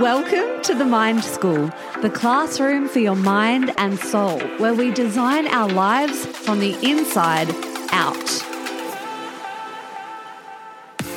Welcome 0.00 0.62
to 0.62 0.74
the 0.74 0.86
Mind 0.86 1.22
School, 1.22 1.70
the 2.00 2.08
classroom 2.08 2.88
for 2.88 3.00
your 3.00 3.14
mind 3.14 3.74
and 3.76 3.98
soul, 3.98 4.40
where 4.56 4.72
we 4.72 4.90
design 4.90 5.46
our 5.48 5.68
lives 5.68 6.24
from 6.24 6.58
the 6.58 6.72
inside 6.82 7.50
out. 7.92 8.16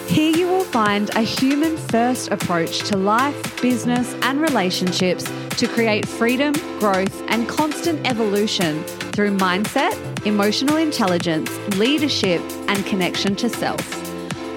Here 0.10 0.36
you 0.36 0.50
will 0.50 0.66
find 0.66 1.10
a 1.16 1.22
human 1.22 1.78
first 1.78 2.30
approach 2.30 2.80
to 2.90 2.98
life, 2.98 3.62
business, 3.62 4.16
and 4.22 4.42
relationships 4.42 5.32
to 5.52 5.68
create 5.70 6.06
freedom, 6.06 6.52
growth, 6.80 7.24
and 7.30 7.48
constant 7.48 8.06
evolution 8.06 8.84
through 9.14 9.38
mindset, 9.38 9.96
emotional 10.26 10.76
intelligence, 10.76 11.50
leadership, 11.78 12.42
and 12.68 12.86
connection 12.86 13.34
to 13.38 13.48
self. 13.48 13.80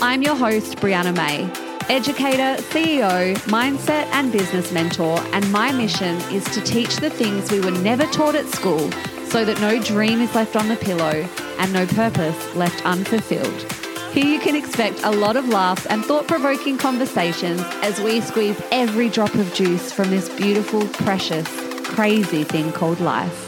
I'm 0.03 0.23
your 0.23 0.35
host, 0.35 0.79
Breanna 0.79 1.15
May 1.15 1.66
educator, 1.89 2.61
CEO, 2.71 3.37
mindset, 3.47 4.07
and 4.13 4.33
business 4.33 4.73
mentor, 4.73 5.19
and 5.33 5.51
my 5.53 5.71
mission 5.73 6.17
is 6.33 6.45
to 6.47 6.61
teach 6.61 6.97
the 6.97 7.11
things 7.11 7.51
we 7.51 7.61
were 7.61 7.71
never 7.71 8.05
taught 8.07 8.35
at 8.35 8.47
school 8.47 8.91
so 9.27 9.45
that 9.45 9.61
no 9.61 9.81
dream 9.83 10.21
is 10.21 10.35
left 10.35 10.57
on 10.57 10.69
the 10.69 10.77
pillow 10.77 11.29
and 11.59 11.73
no 11.73 11.87
purpose 11.87 12.55
left 12.57 12.85
unfulfilled. 12.85 13.73
Here 14.13 14.27
you 14.27 14.41
can 14.41 14.57
expect 14.57 15.01
a 15.05 15.11
lot 15.11 15.37
of 15.37 15.49
laughs 15.49 15.87
and 15.87 16.05
thought 16.05 16.27
provoking 16.27 16.79
conversations 16.79 17.61
as 17.83 18.01
we 18.01 18.21
squeeze 18.21 18.61
every 18.73 19.09
drop 19.09 19.35
of 19.35 19.53
juice 19.55 19.93
from 19.93 20.11
this 20.11 20.29
beautiful, 20.31 20.87
precious, 20.89 21.47
crazy 21.85 22.43
thing 22.43 22.73
called 22.73 23.01
life. 23.01 23.46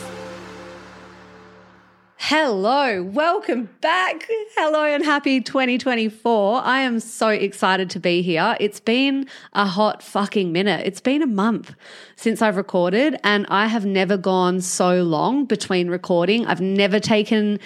Hello, 2.30 3.02
welcome 3.02 3.70
back. 3.80 4.28
Hello 4.54 4.84
and 4.84 5.02
happy 5.02 5.40
2024. 5.40 6.60
I 6.62 6.80
am 6.80 7.00
so 7.00 7.28
excited 7.28 7.88
to 7.88 8.00
be 8.00 8.20
here. 8.20 8.54
It's 8.60 8.80
been 8.80 9.26
a 9.54 9.64
hot 9.64 10.02
fucking 10.02 10.52
minute. 10.52 10.86
It's 10.86 11.00
been 11.00 11.22
a 11.22 11.26
month 11.26 11.74
since 12.16 12.42
I've 12.42 12.58
recorded, 12.58 13.18
and 13.24 13.46
I 13.48 13.66
have 13.66 13.86
never 13.86 14.18
gone 14.18 14.60
so 14.60 15.02
long 15.04 15.46
between 15.46 15.88
recording. 15.88 16.44
I've 16.44 16.60
never 16.60 17.00
taken 17.00 17.60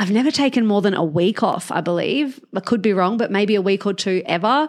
I've 0.00 0.10
never 0.10 0.30
taken 0.30 0.66
more 0.66 0.80
than 0.80 0.94
a 0.94 1.04
week 1.04 1.42
off, 1.42 1.70
I 1.70 1.82
believe. 1.82 2.40
I 2.56 2.60
could 2.60 2.80
be 2.80 2.94
wrong, 2.94 3.18
but 3.18 3.30
maybe 3.30 3.54
a 3.54 3.60
week 3.60 3.84
or 3.84 3.92
two 3.92 4.22
ever 4.24 4.66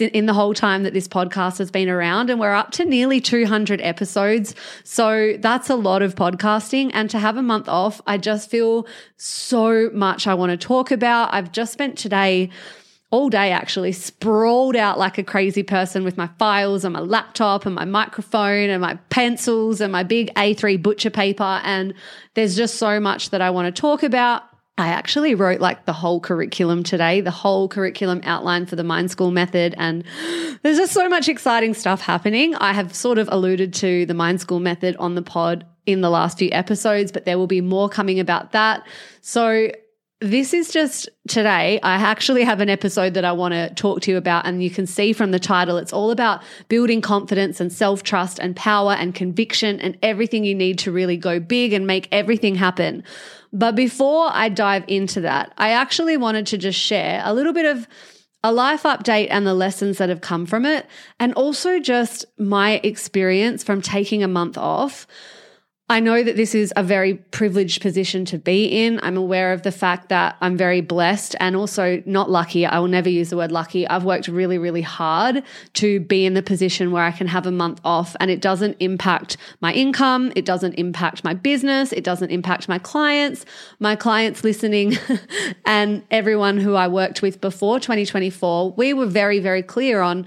in 0.00 0.24
the 0.24 0.32
whole 0.32 0.54
time 0.54 0.84
that 0.84 0.94
this 0.94 1.06
podcast 1.06 1.58
has 1.58 1.70
been 1.70 1.90
around. 1.90 2.30
And 2.30 2.40
we're 2.40 2.54
up 2.54 2.70
to 2.72 2.86
nearly 2.86 3.20
200 3.20 3.82
episodes. 3.82 4.54
So 4.82 5.36
that's 5.38 5.68
a 5.68 5.74
lot 5.74 6.00
of 6.00 6.14
podcasting. 6.14 6.92
And 6.94 7.10
to 7.10 7.18
have 7.18 7.36
a 7.36 7.42
month 7.42 7.68
off, 7.68 8.00
I 8.06 8.16
just 8.16 8.48
feel 8.48 8.86
so 9.18 9.90
much 9.92 10.26
I 10.26 10.32
want 10.32 10.50
to 10.50 10.56
talk 10.56 10.90
about. 10.90 11.34
I've 11.34 11.52
just 11.52 11.74
spent 11.74 11.98
today 11.98 12.48
all 13.10 13.28
day 13.28 13.50
actually 13.50 13.92
sprawled 13.92 14.76
out 14.76 14.98
like 14.98 15.18
a 15.18 15.22
crazy 15.22 15.62
person 15.62 16.04
with 16.04 16.16
my 16.16 16.28
files 16.38 16.86
and 16.86 16.94
my 16.94 17.00
laptop 17.00 17.66
and 17.66 17.74
my 17.74 17.84
microphone 17.84 18.70
and 18.70 18.80
my 18.80 18.94
pencils 19.10 19.82
and 19.82 19.92
my 19.92 20.04
big 20.04 20.32
A3 20.36 20.80
butcher 20.80 21.10
paper. 21.10 21.60
And 21.64 21.92
there's 22.32 22.56
just 22.56 22.76
so 22.76 22.98
much 22.98 23.28
that 23.28 23.42
I 23.42 23.50
want 23.50 23.74
to 23.74 23.78
talk 23.78 24.02
about. 24.02 24.44
I 24.78 24.88
actually 24.88 25.34
wrote 25.34 25.60
like 25.60 25.84
the 25.84 25.92
whole 25.92 26.20
curriculum 26.20 26.82
today, 26.82 27.20
the 27.20 27.30
whole 27.30 27.68
curriculum 27.68 28.20
outline 28.24 28.66
for 28.66 28.76
the 28.76 28.84
Mind 28.84 29.10
School 29.10 29.30
method. 29.30 29.74
And 29.76 30.04
there's 30.62 30.78
just 30.78 30.92
so 30.92 31.08
much 31.08 31.28
exciting 31.28 31.74
stuff 31.74 32.00
happening. 32.00 32.54
I 32.54 32.72
have 32.72 32.94
sort 32.94 33.18
of 33.18 33.28
alluded 33.30 33.74
to 33.74 34.06
the 34.06 34.14
Mind 34.14 34.40
School 34.40 34.60
method 34.60 34.96
on 34.96 35.14
the 35.14 35.22
pod 35.22 35.66
in 35.86 36.00
the 36.00 36.10
last 36.10 36.38
few 36.38 36.48
episodes, 36.52 37.12
but 37.12 37.24
there 37.24 37.38
will 37.38 37.46
be 37.46 37.60
more 37.60 37.88
coming 37.88 38.20
about 38.20 38.52
that. 38.52 38.86
So 39.20 39.70
this 40.20 40.52
is 40.52 40.70
just 40.70 41.08
today. 41.28 41.80
I 41.82 41.94
actually 41.94 42.44
have 42.44 42.60
an 42.60 42.68
episode 42.68 43.14
that 43.14 43.24
I 43.24 43.32
want 43.32 43.54
to 43.54 43.72
talk 43.74 44.02
to 44.02 44.10
you 44.10 44.18
about. 44.18 44.46
And 44.46 44.62
you 44.62 44.68
can 44.68 44.86
see 44.86 45.14
from 45.14 45.30
the 45.30 45.38
title, 45.38 45.78
it's 45.78 45.94
all 45.94 46.10
about 46.10 46.42
building 46.68 47.00
confidence 47.00 47.58
and 47.58 47.72
self 47.72 48.02
trust 48.02 48.38
and 48.38 48.54
power 48.54 48.92
and 48.92 49.14
conviction 49.14 49.80
and 49.80 49.96
everything 50.02 50.44
you 50.44 50.54
need 50.54 50.78
to 50.80 50.92
really 50.92 51.16
go 51.16 51.40
big 51.40 51.72
and 51.72 51.86
make 51.86 52.06
everything 52.12 52.54
happen. 52.54 53.02
But 53.52 53.74
before 53.74 54.28
I 54.30 54.48
dive 54.48 54.84
into 54.86 55.22
that, 55.22 55.52
I 55.58 55.70
actually 55.70 56.16
wanted 56.16 56.46
to 56.48 56.58
just 56.58 56.78
share 56.78 57.20
a 57.24 57.34
little 57.34 57.52
bit 57.52 57.66
of 57.66 57.88
a 58.42 58.52
life 58.52 58.84
update 58.84 59.28
and 59.30 59.46
the 59.46 59.54
lessons 59.54 59.98
that 59.98 60.08
have 60.08 60.20
come 60.20 60.46
from 60.46 60.64
it, 60.64 60.86
and 61.18 61.34
also 61.34 61.78
just 61.78 62.24
my 62.38 62.80
experience 62.82 63.62
from 63.62 63.82
taking 63.82 64.22
a 64.22 64.28
month 64.28 64.56
off. 64.56 65.06
I 65.90 65.98
know 65.98 66.22
that 66.22 66.36
this 66.36 66.54
is 66.54 66.72
a 66.76 66.84
very 66.84 67.14
privileged 67.14 67.82
position 67.82 68.24
to 68.26 68.38
be 68.38 68.66
in. 68.66 69.00
I'm 69.02 69.16
aware 69.16 69.52
of 69.52 69.64
the 69.64 69.72
fact 69.72 70.08
that 70.10 70.36
I'm 70.40 70.56
very 70.56 70.80
blessed 70.80 71.34
and 71.40 71.56
also 71.56 72.00
not 72.06 72.30
lucky. 72.30 72.64
I 72.64 72.78
will 72.78 72.86
never 72.86 73.08
use 73.08 73.30
the 73.30 73.36
word 73.36 73.50
lucky. 73.50 73.88
I've 73.88 74.04
worked 74.04 74.28
really, 74.28 74.56
really 74.56 74.82
hard 74.82 75.42
to 75.74 75.98
be 75.98 76.24
in 76.24 76.34
the 76.34 76.44
position 76.44 76.92
where 76.92 77.02
I 77.02 77.10
can 77.10 77.26
have 77.26 77.44
a 77.44 77.50
month 77.50 77.80
off 77.84 78.14
and 78.20 78.30
it 78.30 78.40
doesn't 78.40 78.76
impact 78.78 79.36
my 79.60 79.72
income. 79.72 80.32
It 80.36 80.44
doesn't 80.44 80.74
impact 80.74 81.24
my 81.24 81.34
business. 81.34 81.90
It 81.90 82.04
doesn't 82.04 82.30
impact 82.30 82.68
my 82.68 82.78
clients, 82.78 83.44
my 83.80 83.96
clients 83.96 84.44
listening, 84.44 84.96
and 85.66 86.04
everyone 86.12 86.58
who 86.58 86.76
I 86.76 86.86
worked 86.86 87.20
with 87.20 87.40
before 87.40 87.80
2024. 87.80 88.74
We 88.76 88.92
were 88.92 89.06
very, 89.06 89.40
very 89.40 89.64
clear 89.64 90.02
on 90.02 90.24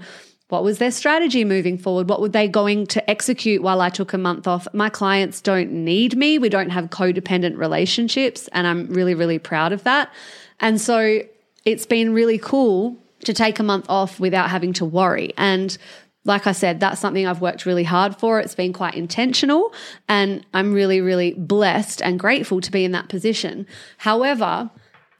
what 0.54 0.62
was 0.62 0.78
their 0.78 0.92
strategy 0.92 1.44
moving 1.44 1.76
forward? 1.76 2.08
What 2.08 2.20
were 2.20 2.28
they 2.28 2.46
going 2.46 2.86
to 2.86 3.10
execute 3.10 3.60
while 3.60 3.80
I 3.80 3.88
took 3.88 4.12
a 4.12 4.18
month 4.18 4.46
off? 4.46 4.68
My 4.72 4.88
clients 4.88 5.40
don't 5.40 5.72
need 5.72 6.16
me. 6.16 6.38
We 6.38 6.48
don't 6.48 6.70
have 6.70 6.90
codependent 6.90 7.58
relationships. 7.58 8.48
And 8.52 8.64
I'm 8.64 8.86
really, 8.86 9.16
really 9.16 9.40
proud 9.40 9.72
of 9.72 9.82
that. 9.82 10.14
And 10.60 10.80
so 10.80 11.22
it's 11.64 11.86
been 11.86 12.14
really 12.14 12.38
cool 12.38 12.96
to 13.24 13.34
take 13.34 13.58
a 13.58 13.64
month 13.64 13.86
off 13.88 14.20
without 14.20 14.48
having 14.48 14.72
to 14.74 14.84
worry. 14.84 15.32
And 15.36 15.76
like 16.24 16.46
I 16.46 16.52
said, 16.52 16.78
that's 16.78 17.00
something 17.00 17.26
I've 17.26 17.40
worked 17.40 17.66
really 17.66 17.82
hard 17.82 18.14
for. 18.14 18.38
It's 18.38 18.54
been 18.54 18.72
quite 18.72 18.94
intentional. 18.94 19.74
And 20.08 20.46
I'm 20.54 20.72
really, 20.72 21.00
really 21.00 21.34
blessed 21.34 22.00
and 22.00 22.16
grateful 22.16 22.60
to 22.60 22.70
be 22.70 22.84
in 22.84 22.92
that 22.92 23.08
position. 23.08 23.66
However, 23.98 24.70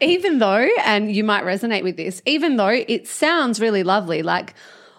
even 0.00 0.38
though, 0.38 0.68
and 0.84 1.12
you 1.12 1.24
might 1.24 1.42
resonate 1.42 1.82
with 1.82 1.96
this, 1.96 2.22
even 2.24 2.54
though 2.54 2.68
it 2.68 3.08
sounds 3.08 3.58
really 3.58 3.82
lovely, 3.82 4.22
like, 4.22 4.54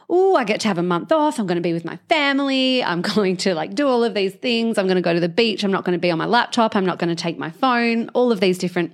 oh, 0.09 0.35
I 0.35 0.43
get 0.43 0.61
to 0.61 0.67
have 0.67 0.77
a 0.77 0.83
month 0.83 1.11
off. 1.11 1.39
I'm 1.39 1.47
going 1.47 1.57
to 1.57 1.61
be 1.61 1.73
with 1.73 1.85
my 1.85 1.97
family. 2.09 2.83
I'm 2.83 3.01
going 3.15 3.37
to 3.37 3.53
like 3.55 3.75
do 3.75 3.87
all 3.87 4.03
of 4.03 4.13
these 4.13 4.33
things. 4.33 4.77
I'm 4.77 4.85
going 4.85 4.95
to 4.95 5.01
go 5.01 5.13
to 5.13 5.19
the 5.19 5.29
beach. 5.29 5.63
I'm 5.63 5.71
not 5.71 5.83
going 5.83 5.97
to 5.97 6.01
be 6.01 6.11
on 6.11 6.17
my 6.17 6.25
laptop. 6.25 6.75
I'm 6.75 6.85
not 6.85 6.99
going 6.99 7.15
to 7.15 7.21
take 7.21 7.37
my 7.37 7.51
phone. 7.51 8.09
All 8.09 8.31
of 8.31 8.39
these 8.39 8.57
different 8.57 8.93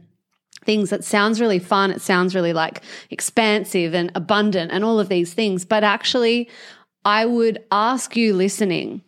things 0.63 0.91
that 0.91 1.03
sounds 1.03 1.41
really 1.41 1.59
fun. 1.59 1.91
It 1.91 2.01
sounds 2.01 2.35
really 2.35 2.53
like 2.53 2.81
expansive 3.09 3.93
and 3.93 4.11
abundant 4.15 4.71
and 4.71 4.83
all 4.83 4.99
of 4.99 5.09
these 5.09 5.33
things. 5.33 5.65
But 5.65 5.83
actually, 5.83 6.49
I 7.03 7.25
would 7.25 7.63
ask 7.71 8.15
you 8.15 8.33
listening 8.35 9.01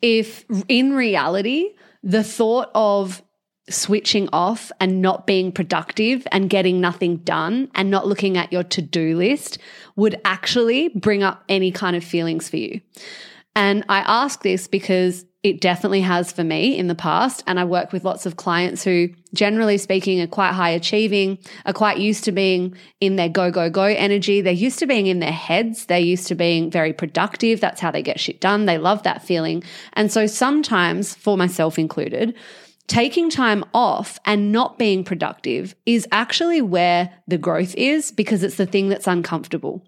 if 0.00 0.44
in 0.68 0.92
reality, 0.94 1.70
the 2.02 2.22
thought 2.22 2.70
of 2.74 3.22
switching 3.70 4.28
off 4.32 4.70
and 4.80 5.00
not 5.00 5.26
being 5.26 5.50
productive 5.50 6.26
and 6.30 6.50
getting 6.50 6.80
nothing 6.80 7.16
done 7.18 7.70
and 7.74 7.90
not 7.90 8.06
looking 8.06 8.36
at 8.36 8.52
your 8.52 8.64
to 8.64 8.82
do 8.82 9.16
list 9.16 9.58
would 9.96 10.20
actually 10.24 10.88
bring 10.88 11.22
up 11.22 11.42
any 11.48 11.70
kind 11.72 11.96
of 11.96 12.04
feelings 12.04 12.48
for 12.48 12.56
you. 12.56 12.80
And 13.56 13.84
I 13.88 14.00
ask 14.00 14.42
this 14.42 14.66
because 14.66 15.24
it 15.44 15.60
definitely 15.60 16.00
has 16.00 16.32
for 16.32 16.42
me 16.42 16.76
in 16.76 16.88
the 16.88 16.94
past. 16.94 17.44
And 17.46 17.60
I 17.60 17.64
work 17.64 17.92
with 17.92 18.02
lots 18.02 18.24
of 18.24 18.36
clients 18.36 18.82
who, 18.82 19.10
generally 19.34 19.76
speaking, 19.76 20.20
are 20.22 20.26
quite 20.26 20.52
high 20.52 20.70
achieving, 20.70 21.38
are 21.66 21.74
quite 21.74 21.98
used 21.98 22.24
to 22.24 22.32
being 22.32 22.74
in 23.00 23.16
their 23.16 23.28
go, 23.28 23.50
go, 23.50 23.68
go 23.68 23.82
energy. 23.82 24.40
They're 24.40 24.54
used 24.54 24.78
to 24.78 24.86
being 24.86 25.06
in 25.06 25.20
their 25.20 25.30
heads. 25.30 25.84
They're 25.84 25.98
used 25.98 26.28
to 26.28 26.34
being 26.34 26.70
very 26.70 26.94
productive. 26.94 27.60
That's 27.60 27.80
how 27.80 27.90
they 27.90 28.02
get 28.02 28.18
shit 28.18 28.40
done. 28.40 28.64
They 28.64 28.78
love 28.78 29.02
that 29.02 29.22
feeling. 29.22 29.62
And 29.92 30.10
so 30.10 30.26
sometimes, 30.26 31.14
for 31.14 31.36
myself 31.36 31.78
included, 31.78 32.34
taking 32.86 33.30
time 33.30 33.64
off 33.72 34.18
and 34.24 34.52
not 34.52 34.78
being 34.78 35.04
productive 35.04 35.74
is 35.86 36.06
actually 36.12 36.60
where 36.60 37.10
the 37.26 37.38
growth 37.38 37.74
is 37.76 38.12
because 38.12 38.42
it's 38.42 38.56
the 38.56 38.66
thing 38.66 38.88
that's 38.88 39.06
uncomfortable. 39.06 39.84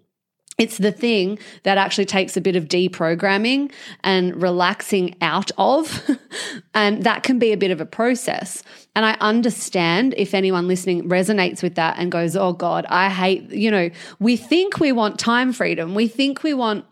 It's 0.57 0.79
the 0.79 0.91
thing 0.91 1.37
that 1.63 1.77
actually 1.77 2.05
takes 2.05 2.35
a 2.35 2.41
bit 2.41 2.55
of 2.55 2.65
deprogramming 2.65 3.71
and 4.03 4.41
relaxing 4.41 5.15
out 5.21 5.51
of. 5.59 6.09
and 6.73 7.03
that 7.03 7.21
can 7.21 7.37
be 7.37 7.51
a 7.51 7.57
bit 7.57 7.69
of 7.69 7.79
a 7.79 7.85
process. 7.85 8.63
And 8.95 9.05
I 9.05 9.15
understand 9.19 10.15
if 10.17 10.33
anyone 10.33 10.67
listening 10.67 11.07
resonates 11.07 11.61
with 11.61 11.75
that 11.75 11.99
and 11.99 12.11
goes, 12.11 12.35
oh 12.35 12.53
God, 12.53 12.87
I 12.89 13.09
hate, 13.09 13.51
you 13.51 13.69
know, 13.69 13.91
we 14.19 14.35
think 14.35 14.79
we 14.79 14.91
want 14.91 15.19
time 15.19 15.53
freedom. 15.53 15.93
We 15.93 16.07
think 16.07 16.41
we 16.41 16.55
want 16.55 16.85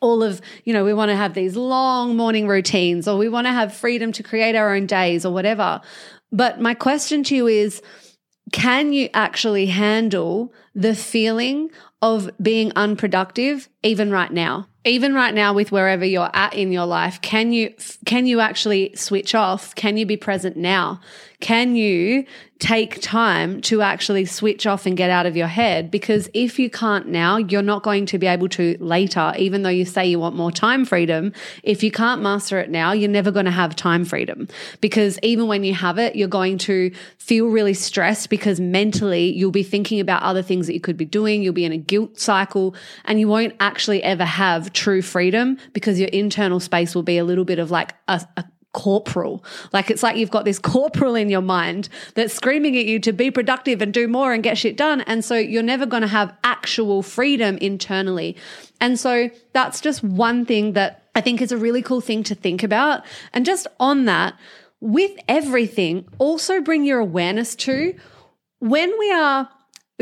all 0.00 0.22
of, 0.22 0.40
you 0.64 0.72
know, 0.72 0.84
we 0.84 0.94
want 0.94 1.10
to 1.10 1.16
have 1.16 1.34
these 1.34 1.56
long 1.56 2.16
morning 2.16 2.48
routines 2.48 3.08
or 3.08 3.16
we 3.16 3.28
want 3.28 3.46
to 3.46 3.52
have 3.52 3.74
freedom 3.74 4.12
to 4.12 4.22
create 4.22 4.54
our 4.54 4.74
own 4.74 4.86
days 4.86 5.24
or 5.24 5.32
whatever. 5.32 5.80
But 6.32 6.60
my 6.60 6.74
question 6.74 7.22
to 7.24 7.36
you 7.36 7.46
is 7.46 7.82
can 8.52 8.92
you 8.92 9.08
actually 9.12 9.66
handle 9.66 10.52
the 10.74 10.94
feeling 10.94 11.70
of 12.02 12.30
being 12.40 12.72
unproductive 12.76 13.68
even 13.82 14.10
right 14.10 14.32
now? 14.32 14.68
Even 14.86 15.14
right 15.14 15.34
now 15.34 15.52
with 15.52 15.72
wherever 15.72 16.04
you're 16.04 16.30
at 16.32 16.54
in 16.54 16.72
your 16.72 16.86
life 16.86 17.20
can 17.20 17.52
you 17.52 17.74
can 18.04 18.26
you 18.26 18.40
actually 18.40 18.94
switch 18.94 19.34
off 19.34 19.74
can 19.74 19.96
you 19.96 20.06
be 20.06 20.16
present 20.16 20.56
now 20.56 21.00
can 21.40 21.76
you 21.76 22.24
take 22.58 23.02
time 23.02 23.60
to 23.60 23.82
actually 23.82 24.24
switch 24.24 24.66
off 24.66 24.86
and 24.86 24.96
get 24.96 25.10
out 25.10 25.26
of 25.26 25.36
your 25.36 25.46
head? 25.46 25.90
Because 25.90 26.30
if 26.32 26.58
you 26.58 26.70
can't 26.70 27.06
now, 27.06 27.36
you're 27.36 27.60
not 27.60 27.82
going 27.82 28.06
to 28.06 28.18
be 28.18 28.26
able 28.26 28.48
to 28.50 28.76
later, 28.80 29.34
even 29.36 29.62
though 29.62 29.68
you 29.68 29.84
say 29.84 30.06
you 30.06 30.18
want 30.18 30.34
more 30.34 30.50
time 30.50 30.86
freedom. 30.86 31.34
If 31.62 31.82
you 31.82 31.90
can't 31.90 32.22
master 32.22 32.58
it 32.58 32.70
now, 32.70 32.92
you're 32.92 33.10
never 33.10 33.30
going 33.30 33.44
to 33.44 33.50
have 33.50 33.76
time 33.76 34.06
freedom 34.06 34.48
because 34.80 35.18
even 35.22 35.46
when 35.46 35.64
you 35.64 35.74
have 35.74 35.98
it, 35.98 36.16
you're 36.16 36.28
going 36.28 36.56
to 36.58 36.90
feel 37.18 37.48
really 37.48 37.74
stressed 37.74 38.30
because 38.30 38.58
mentally 38.58 39.30
you'll 39.32 39.50
be 39.50 39.62
thinking 39.62 40.00
about 40.00 40.22
other 40.22 40.42
things 40.42 40.66
that 40.66 40.72
you 40.72 40.80
could 40.80 40.96
be 40.96 41.04
doing. 41.04 41.42
You'll 41.42 41.52
be 41.52 41.66
in 41.66 41.72
a 41.72 41.78
guilt 41.78 42.18
cycle 42.18 42.74
and 43.04 43.20
you 43.20 43.28
won't 43.28 43.54
actually 43.60 44.02
ever 44.02 44.24
have 44.24 44.72
true 44.76 45.02
freedom 45.02 45.58
because 45.72 45.98
your 45.98 46.08
internal 46.10 46.60
space 46.60 46.94
will 46.94 47.02
be 47.02 47.18
a 47.18 47.24
little 47.24 47.44
bit 47.44 47.58
of 47.58 47.70
like 47.70 47.94
a, 48.06 48.24
a 48.36 48.44
corporal. 48.72 49.42
Like 49.72 49.90
it's 49.90 50.02
like 50.02 50.16
you've 50.16 50.30
got 50.30 50.44
this 50.44 50.58
corporal 50.74 51.16
in 51.16 51.30
your 51.30 51.40
mind 51.40 51.88
that's 52.14 52.34
screaming 52.34 52.76
at 52.76 52.84
you 52.84 53.00
to 53.00 53.12
be 53.12 53.30
productive 53.30 53.82
and 53.82 53.92
do 53.92 54.06
more 54.06 54.32
and 54.32 54.42
get 54.42 54.58
shit 54.58 54.76
done. 54.76 55.00
And 55.00 55.24
so 55.24 55.34
you're 55.34 55.62
never 55.62 55.86
going 55.86 56.02
to 56.02 56.08
have 56.08 56.36
actual 56.44 57.02
freedom 57.02 57.56
internally. 57.58 58.36
And 58.80 59.00
so 59.00 59.30
that's 59.52 59.80
just 59.80 60.04
one 60.04 60.44
thing 60.44 60.74
that 60.74 61.08
I 61.14 61.22
think 61.22 61.40
is 61.40 61.50
a 61.50 61.56
really 61.56 61.82
cool 61.82 62.02
thing 62.02 62.22
to 62.24 62.34
think 62.34 62.62
about. 62.62 63.04
And 63.32 63.46
just 63.46 63.66
on 63.80 64.04
that, 64.04 64.38
with 64.80 65.12
everything, 65.26 66.06
also 66.18 66.60
bring 66.60 66.84
your 66.84 66.98
awareness 66.98 67.56
to 67.56 67.94
when 68.58 68.92
we 68.98 69.10
are 69.10 69.48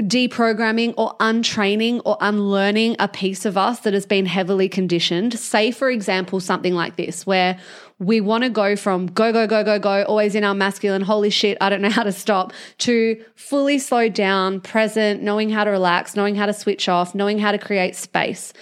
deprogramming 0.00 0.92
or 0.96 1.14
untraining 1.20 2.00
or 2.00 2.16
unlearning 2.20 2.96
a 2.98 3.06
piece 3.06 3.44
of 3.44 3.56
us 3.56 3.80
that 3.80 3.94
has 3.94 4.06
been 4.06 4.26
heavily 4.26 4.68
conditioned. 4.68 5.38
Say, 5.38 5.70
for 5.70 5.88
example, 5.88 6.40
something 6.40 6.74
like 6.74 6.96
this, 6.96 7.24
where 7.24 7.58
we 8.00 8.20
want 8.20 8.42
to 8.42 8.50
go 8.50 8.74
from 8.74 9.06
go, 9.06 9.32
go, 9.32 9.46
go, 9.46 9.62
go, 9.62 9.78
go, 9.78 10.02
always 10.02 10.34
in 10.34 10.42
our 10.42 10.54
masculine, 10.54 11.02
holy 11.02 11.30
shit, 11.30 11.56
I 11.60 11.70
don't 11.70 11.80
know 11.80 11.90
how 11.90 12.02
to 12.02 12.12
stop, 12.12 12.52
to 12.78 13.22
fully 13.36 13.78
slow 13.78 14.08
down, 14.08 14.60
present, 14.60 15.22
knowing 15.22 15.50
how 15.50 15.62
to 15.62 15.70
relax, 15.70 16.16
knowing 16.16 16.34
how 16.34 16.46
to 16.46 16.52
switch 16.52 16.88
off, 16.88 17.14
knowing 17.14 17.38
how 17.38 17.52
to 17.52 17.58
create 17.58 17.94
space. 17.94 18.52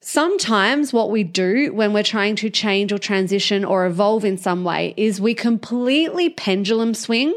Sometimes, 0.00 0.90
what 0.90 1.10
we 1.10 1.22
do 1.22 1.74
when 1.74 1.92
we're 1.92 2.02
trying 2.02 2.34
to 2.36 2.48
change 2.48 2.92
or 2.92 2.98
transition 2.98 3.62
or 3.62 3.84
evolve 3.84 4.24
in 4.24 4.38
some 4.38 4.64
way 4.64 4.94
is 4.96 5.20
we 5.20 5.34
completely 5.34 6.30
pendulum 6.30 6.94
swing 6.94 7.34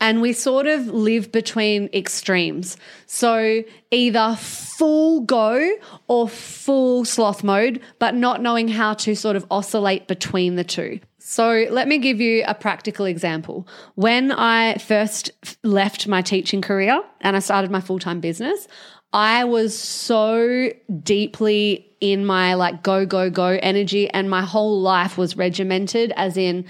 and 0.00 0.20
we 0.20 0.32
sort 0.32 0.66
of 0.66 0.86
live 0.88 1.32
between 1.32 1.88
extremes. 1.92 2.76
So 3.06 3.62
either 3.90 4.36
full 4.38 5.20
go 5.22 5.76
or 6.06 6.28
full 6.28 7.04
sloth 7.04 7.42
mode, 7.42 7.80
but 7.98 8.14
not 8.14 8.42
knowing 8.42 8.68
how 8.68 8.94
to 8.94 9.14
sort 9.14 9.36
of 9.36 9.46
oscillate 9.50 10.06
between 10.06 10.56
the 10.56 10.64
two. 10.64 11.00
So 11.18 11.66
let 11.70 11.88
me 11.88 11.98
give 11.98 12.20
you 12.20 12.44
a 12.46 12.54
practical 12.54 13.04
example. 13.06 13.66
When 13.94 14.30
I 14.30 14.74
first 14.74 15.30
left 15.64 16.06
my 16.06 16.22
teaching 16.22 16.62
career 16.62 17.02
and 17.20 17.34
I 17.34 17.40
started 17.40 17.70
my 17.70 17.80
full 17.80 17.98
time 17.98 18.20
business, 18.20 18.68
I 19.12 19.44
was 19.44 19.76
so 19.76 20.70
deeply 21.02 21.90
in 22.00 22.26
my 22.26 22.54
like 22.54 22.82
go, 22.82 23.06
go, 23.06 23.30
go 23.30 23.58
energy, 23.62 24.08
and 24.10 24.28
my 24.28 24.42
whole 24.42 24.80
life 24.80 25.16
was 25.16 25.36
regimented, 25.36 26.12
as 26.16 26.36
in 26.36 26.66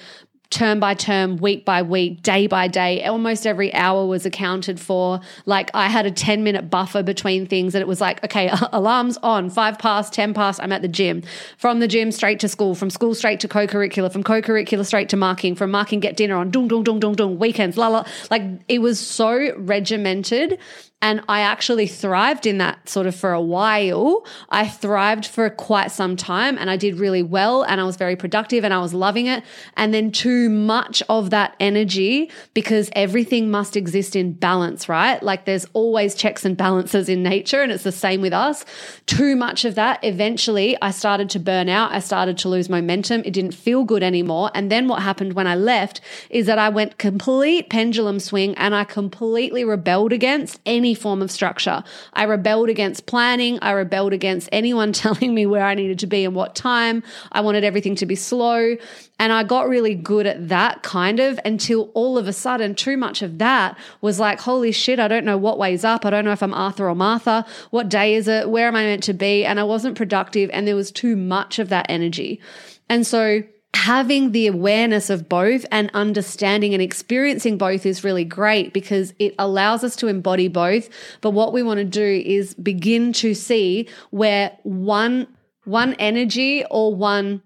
term 0.51 0.81
by 0.81 0.95
term, 0.95 1.37
week 1.39 1.65
by 1.65 1.83
week, 1.83 2.23
day 2.23 2.47
by 2.47 2.69
day. 2.69 3.05
Almost 3.05 3.47
every 3.47 3.73
hour 3.75 4.07
was 4.07 4.25
accounted 4.25 4.79
for. 4.79 5.21
Like 5.45 5.71
I 5.75 5.89
had 5.89 6.07
a 6.07 6.11
10 6.11 6.45
minute 6.45 6.71
buffer 6.71 7.03
between 7.03 7.47
things 7.47 7.75
and 7.75 7.83
it 7.83 7.89
was 7.89 8.01
like, 8.01 8.23
okay, 8.25 8.51
alarms 8.73 9.19
on, 9.23 9.51
five 9.51 9.79
past, 9.79 10.13
10 10.13 10.35
past, 10.35 10.61
I'm 10.63 10.73
at 10.73 10.83
the 10.83 10.89
gym. 10.89 11.23
From 11.59 11.81
the 11.81 11.89
gym 11.89 12.13
straight 12.13 12.41
to 12.41 12.49
school, 12.49 12.75
from 12.75 12.91
school 12.91 13.15
straight 13.15 13.41
to 13.41 13.49
co 13.49 13.67
curricular, 13.67 14.13
from 14.13 14.23
co 14.23 14.41
curricular 14.41 14.87
straight 14.87 15.09
to 15.11 15.17
marking, 15.17 15.55
from 15.55 15.71
marking, 15.71 16.01
get 16.01 16.17
dinner 16.17 16.37
on, 16.37 16.51
dung, 16.51 16.69
dung, 16.69 16.85
dung, 16.85 17.01
dung, 17.01 17.15
dung, 17.15 17.39
weekends, 17.39 17.77
la 17.77 17.89
la. 17.89 18.05
Like 18.31 18.43
it 18.69 18.81
was 18.81 19.01
so 19.01 19.55
regimented 19.57 20.59
and 21.03 21.23
I 21.29 21.41
actually 21.41 21.87
thrived 21.87 22.47
in 22.47 22.57
that 22.59 22.89
sort 22.89 23.07
of 23.07 23.15
for 23.15 23.33
a 23.33 23.41
while. 23.41 24.25
I 24.49 24.67
thrived 24.67 25.27
for 25.27 25.49
quite 25.51 25.93
some 25.93 26.17
time 26.17 26.57
and 26.57 26.71
I 26.71 26.77
did 26.79 26.99
really 26.99 27.23
well 27.23 27.63
and 27.63 27.81
I 27.81 27.85
was 27.85 27.97
very 27.97 28.17
productive 28.17 28.65
and 28.65 28.73
I 28.73 28.79
was 28.79 28.95
loving 28.95 29.27
it. 29.27 29.45
And 29.77 29.93
then 29.93 30.11
too 30.37 30.51
much 30.51 31.03
of 31.09 31.31
that 31.31 31.57
energy, 31.61 32.31
because 32.53 32.91
everything 32.93 33.51
must 33.51 33.75
exist 33.75 34.15
in 34.15 34.35
balance, 34.35 34.87
right? 34.87 35.23
Like 35.23 35.47
there's 35.47 35.65
always 35.73 36.15
checks 36.15 36.45
and 36.45 36.59
balances 36.59 37.09
in 37.09 37.23
nature 37.23 37.63
and 37.63 37.73
it's 37.73 37.85
the 37.85 37.93
same 37.93 38.21
with 38.21 38.35
us. 38.35 38.67
Too 39.07 39.35
much 39.35 39.65
of 39.65 39.77
that, 39.77 39.99
eventually 40.03 40.77
I 40.83 40.91
started 40.91 41.31
to 41.31 41.39
burn 41.39 41.71
out. 41.71 41.91
I 41.91 42.01
started 42.01 42.37
to 42.39 42.51
lose 42.51 42.69
momentum. 42.69 43.23
It 43.25 43.33
didn't 43.33 43.55
feel 43.55 43.85
good 43.85 44.03
anymore. 44.03 44.51
And 44.55 44.71
then 44.71 44.89
what 44.89 45.01
happened 45.01 45.33
when 45.33 45.47
I 45.47 45.55
left 45.55 46.03
is 46.29 46.45
that 46.47 46.59
I 46.59 46.69
went 46.69 46.99
complete 46.99 47.71
pendulum 47.71 48.21
swing 48.21 48.55
and 48.57 48.75
I 48.75 48.85
completely 48.85 49.65
rebelled 49.65 50.13
against 50.13 50.61
any 50.67 50.95
form 50.95 51.23
of 51.23 51.31
structure. 51.31 51.83
I 52.13 52.25
rebelled 52.25 52.69
against 52.69 53.07
planning. 53.07 53.59
I 53.63 53.71
rebelled 53.71 54.13
against 54.13 54.51
anyone 54.53 54.93
telling 55.05 55.35
me 55.35 55.47
where 55.47 55.65
I 55.65 55.75
needed 55.75 55.99
to 56.01 56.07
be 56.07 56.27
and 56.27 56.35
what 56.35 56.55
time. 56.55 57.03
I 57.33 57.41
wanted 57.41 57.65
everything 57.65 57.95
to 57.97 58.07
be 58.07 58.17
slow. 58.17 58.77
And 59.19 59.33
I 59.33 59.45
got 59.45 59.67
really 59.69 59.95
good 59.95 60.26
at 60.27 60.49
that 60.49 60.83
kind 60.83 61.21
of 61.21 61.39
until 61.45 61.91
all 61.95 62.19
of 62.19 62.29
a 62.29 62.33
sudden, 62.33 62.75
too 62.75 62.97
much 62.97 63.23
of 63.23 63.39
that 63.39 63.79
was 64.01 64.19
like, 64.19 64.41
holy 64.41 64.73
shit, 64.73 64.99
I 64.99 65.09
don't 65.09 65.25
know 65.25 65.39
what 65.39 65.59
way's 65.59 65.85
up. 65.85 66.05
I 66.05 66.11
don't 66.11 66.25
know 66.25 66.33
if 66.33 66.43
I'm 66.43 66.55
Arthur 66.55 66.89
or 66.89 66.95
Martha. 66.95 67.47
What 67.71 67.89
day 67.89 68.15
is 68.15 68.29
it? 68.29 68.51
Where 68.51 68.69
am 68.69 68.77
I 68.77 68.85
meant 68.85 69.03
to 69.05 69.15
be? 69.15 69.45
And 69.45 69.61
I 69.61 69.65
wasn't 69.65 69.97
productive. 69.97 70.51
And 70.53 70.67
there 70.67 70.77
was 70.77 70.91
too 70.91 71.17
much 71.17 71.59
of 71.59 71.69
that 71.69 71.87
energy. 71.89 72.41
And 72.89 73.07
so, 73.07 73.43
having 73.75 74.33
the 74.33 74.47
awareness 74.47 75.11
of 75.11 75.29
both 75.29 75.67
and 75.71 75.91
understanding 75.93 76.73
and 76.73 76.83
experiencing 76.83 77.59
both 77.59 77.85
is 77.85 78.03
really 78.03 78.25
great 78.25 78.73
because 78.73 79.13
it 79.19 79.35
allows 79.39 79.85
us 79.85 79.95
to 79.95 80.07
embody 80.07 80.49
both. 80.49 80.89
But 81.21 81.33
what 81.33 81.53
we 81.53 81.63
want 81.63 81.79
to 81.79 81.85
do 81.85 82.23
is 82.25 82.55
begin 82.55 83.13
to 83.15 83.35
see 83.35 83.89
where 84.11 84.57
one, 84.63 85.27
one 85.65 85.95
energy 85.95 86.65
or 86.71 86.95
one 86.95 87.43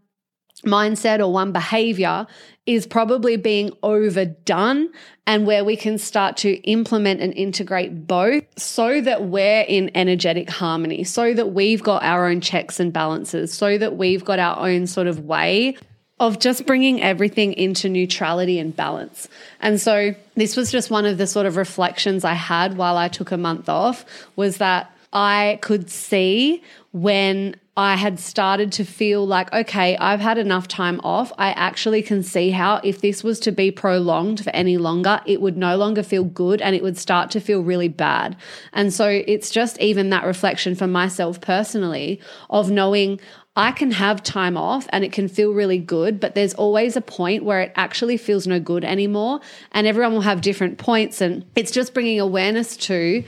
mindset 0.64 1.20
or 1.20 1.32
one 1.32 1.52
behavior 1.52 2.26
is 2.66 2.86
probably 2.86 3.36
being 3.36 3.72
overdone 3.82 4.90
and 5.26 5.46
where 5.46 5.64
we 5.64 5.76
can 5.76 5.98
start 5.98 6.36
to 6.36 6.54
implement 6.62 7.20
and 7.20 7.32
integrate 7.34 8.06
both 8.06 8.44
so 8.58 9.00
that 9.00 9.24
we're 9.24 9.62
in 9.62 9.90
energetic 9.94 10.50
harmony, 10.50 11.04
so 11.04 11.32
that 11.34 11.52
we've 11.52 11.82
got 11.82 12.02
our 12.02 12.28
own 12.28 12.40
checks 12.40 12.78
and 12.78 12.92
balances, 12.92 13.52
so 13.52 13.78
that 13.78 13.96
we've 13.96 14.24
got 14.24 14.38
our 14.38 14.68
own 14.68 14.86
sort 14.86 15.06
of 15.06 15.20
way 15.20 15.76
of 16.20 16.38
just 16.38 16.66
bringing 16.66 17.00
everything 17.00 17.54
into 17.54 17.88
neutrality 17.88 18.58
and 18.58 18.76
balance. 18.76 19.26
And 19.60 19.80
so 19.80 20.14
this 20.34 20.54
was 20.54 20.70
just 20.70 20.90
one 20.90 21.06
of 21.06 21.16
the 21.16 21.26
sort 21.26 21.46
of 21.46 21.56
reflections 21.56 22.24
I 22.24 22.34
had 22.34 22.76
while 22.76 22.98
I 22.98 23.08
took 23.08 23.32
a 23.32 23.38
month 23.38 23.70
off 23.70 24.04
was 24.36 24.58
that 24.58 24.94
I 25.12 25.58
could 25.62 25.90
see 25.90 26.62
when 26.92 27.56
I 27.76 27.96
had 27.96 28.18
started 28.18 28.72
to 28.72 28.84
feel 28.84 29.26
like, 29.26 29.52
okay, 29.52 29.96
I've 29.96 30.20
had 30.20 30.38
enough 30.38 30.66
time 30.68 31.00
off. 31.02 31.32
I 31.38 31.52
actually 31.52 32.02
can 32.02 32.22
see 32.22 32.50
how, 32.50 32.80
if 32.82 33.00
this 33.00 33.22
was 33.22 33.38
to 33.40 33.52
be 33.52 33.70
prolonged 33.70 34.42
for 34.44 34.50
any 34.50 34.76
longer, 34.76 35.20
it 35.24 35.40
would 35.40 35.56
no 35.56 35.76
longer 35.76 36.02
feel 36.02 36.24
good 36.24 36.60
and 36.60 36.74
it 36.74 36.82
would 36.82 36.98
start 36.98 37.30
to 37.30 37.40
feel 37.40 37.62
really 37.62 37.88
bad. 37.88 38.36
And 38.72 38.92
so 38.92 39.08
it's 39.08 39.50
just 39.50 39.78
even 39.78 40.10
that 40.10 40.24
reflection 40.24 40.74
for 40.74 40.88
myself 40.88 41.40
personally 41.40 42.20
of 42.50 42.70
knowing 42.70 43.20
I 43.56 43.72
can 43.72 43.92
have 43.92 44.22
time 44.22 44.56
off 44.56 44.86
and 44.90 45.04
it 45.04 45.12
can 45.12 45.28
feel 45.28 45.52
really 45.52 45.78
good, 45.78 46.20
but 46.20 46.34
there's 46.34 46.54
always 46.54 46.96
a 46.96 47.00
point 47.00 47.44
where 47.44 47.60
it 47.60 47.72
actually 47.76 48.16
feels 48.16 48.46
no 48.46 48.60
good 48.60 48.84
anymore. 48.84 49.40
And 49.72 49.86
everyone 49.86 50.12
will 50.12 50.20
have 50.20 50.40
different 50.40 50.78
points. 50.78 51.20
And 51.20 51.44
it's 51.54 51.70
just 51.70 51.94
bringing 51.94 52.20
awareness 52.20 52.76
to 52.78 53.24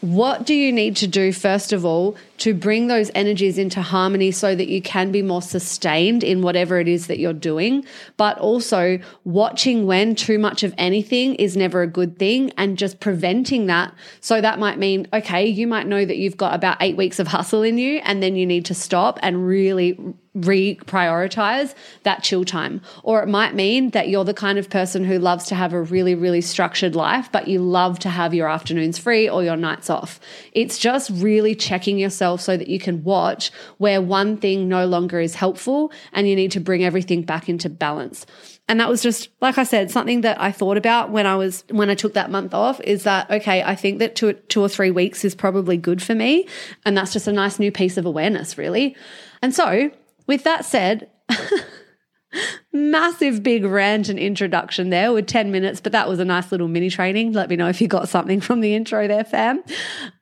what 0.00 0.44
do 0.44 0.52
you 0.52 0.70
need 0.70 0.96
to 0.96 1.06
do, 1.06 1.32
first 1.32 1.72
of 1.72 1.84
all, 1.86 2.14
to 2.38 2.54
bring 2.54 2.88
those 2.88 3.10
energies 3.14 3.58
into 3.58 3.80
harmony 3.82 4.30
so 4.30 4.54
that 4.54 4.68
you 4.68 4.82
can 4.82 5.12
be 5.12 5.22
more 5.22 5.42
sustained 5.42 6.24
in 6.24 6.42
whatever 6.42 6.78
it 6.78 6.88
is 6.88 7.06
that 7.06 7.18
you're 7.18 7.32
doing? 7.32 7.84
But 8.16 8.38
also 8.38 8.98
watching 9.24 9.86
when 9.86 10.14
too 10.14 10.38
much 10.38 10.62
of 10.62 10.74
anything 10.76 11.34
is 11.36 11.56
never 11.56 11.82
a 11.82 11.86
good 11.86 12.18
thing 12.18 12.50
and 12.56 12.76
just 12.76 13.00
preventing 13.00 13.66
that. 13.66 13.94
So 14.20 14.40
that 14.40 14.58
might 14.58 14.78
mean, 14.78 15.06
okay, 15.12 15.46
you 15.46 15.66
might 15.66 15.86
know 15.86 16.04
that 16.04 16.16
you've 16.16 16.36
got 16.36 16.54
about 16.54 16.78
eight 16.80 16.96
weeks 16.96 17.18
of 17.18 17.28
hustle 17.28 17.62
in 17.62 17.78
you 17.78 18.00
and 18.04 18.22
then 18.22 18.36
you 18.36 18.46
need 18.46 18.64
to 18.66 18.74
stop 18.74 19.18
and 19.22 19.46
really 19.46 19.98
reprioritize 20.36 21.74
that 22.02 22.22
chill 22.22 22.44
time. 22.44 22.80
Or 23.02 23.22
it 23.22 23.28
might 23.28 23.54
mean 23.54 23.90
that 23.90 24.08
you're 24.08 24.24
the 24.24 24.34
kind 24.34 24.58
of 24.58 24.68
person 24.68 25.04
who 25.04 25.18
loves 25.18 25.46
to 25.46 25.54
have 25.54 25.72
a 25.72 25.80
really, 25.80 26.14
really 26.14 26.40
structured 26.40 26.96
life, 26.96 27.30
but 27.30 27.46
you 27.46 27.60
love 27.60 28.00
to 28.00 28.08
have 28.08 28.34
your 28.34 28.48
afternoons 28.48 28.98
free 28.98 29.28
or 29.28 29.44
your 29.44 29.56
nights 29.56 29.88
off. 29.88 30.18
It's 30.52 30.78
just 30.78 31.10
really 31.10 31.54
checking 31.54 31.98
yourself 31.98 32.33
so 32.36 32.56
that 32.56 32.68
you 32.68 32.78
can 32.78 33.04
watch 33.04 33.50
where 33.78 34.00
one 34.00 34.36
thing 34.36 34.68
no 34.68 34.86
longer 34.86 35.20
is 35.20 35.34
helpful 35.34 35.92
and 36.12 36.28
you 36.28 36.36
need 36.36 36.52
to 36.52 36.60
bring 36.60 36.84
everything 36.84 37.22
back 37.22 37.48
into 37.48 37.68
balance. 37.68 38.26
And 38.68 38.80
that 38.80 38.88
was 38.88 39.02
just, 39.02 39.28
like 39.40 39.58
I 39.58 39.64
said, 39.64 39.90
something 39.90 40.22
that 40.22 40.40
I 40.40 40.50
thought 40.50 40.76
about 40.76 41.10
when 41.10 41.26
I 41.26 41.36
was, 41.36 41.64
when 41.70 41.90
I 41.90 41.94
took 41.94 42.14
that 42.14 42.30
month 42.30 42.54
off 42.54 42.80
is 42.80 43.04
that, 43.04 43.30
okay, 43.30 43.62
I 43.62 43.74
think 43.74 43.98
that 43.98 44.16
two, 44.16 44.32
two 44.32 44.62
or 44.62 44.68
three 44.68 44.90
weeks 44.90 45.24
is 45.24 45.34
probably 45.34 45.76
good 45.76 46.02
for 46.02 46.14
me. 46.14 46.48
And 46.86 46.96
that's 46.96 47.12
just 47.12 47.28
a 47.28 47.32
nice 47.32 47.58
new 47.58 47.70
piece 47.70 47.96
of 47.96 48.06
awareness, 48.06 48.56
really. 48.56 48.96
And 49.42 49.54
so, 49.54 49.90
with 50.26 50.44
that 50.44 50.64
said, 50.64 51.10
massive 52.72 53.42
big 53.42 53.64
rant 53.64 54.08
and 54.08 54.18
introduction 54.18 54.90
there 54.90 55.12
with 55.12 55.26
10 55.26 55.50
minutes, 55.50 55.80
but 55.80 55.92
that 55.92 56.08
was 56.08 56.18
a 56.18 56.24
nice 56.24 56.50
little 56.50 56.68
mini 56.68 56.90
training. 56.90 57.32
Let 57.32 57.50
me 57.50 57.56
know 57.56 57.68
if 57.68 57.80
you 57.80 57.88
got 57.88 58.08
something 58.08 58.40
from 58.40 58.60
the 58.60 58.74
intro 58.74 59.06
there, 59.06 59.24
fam. 59.24 59.62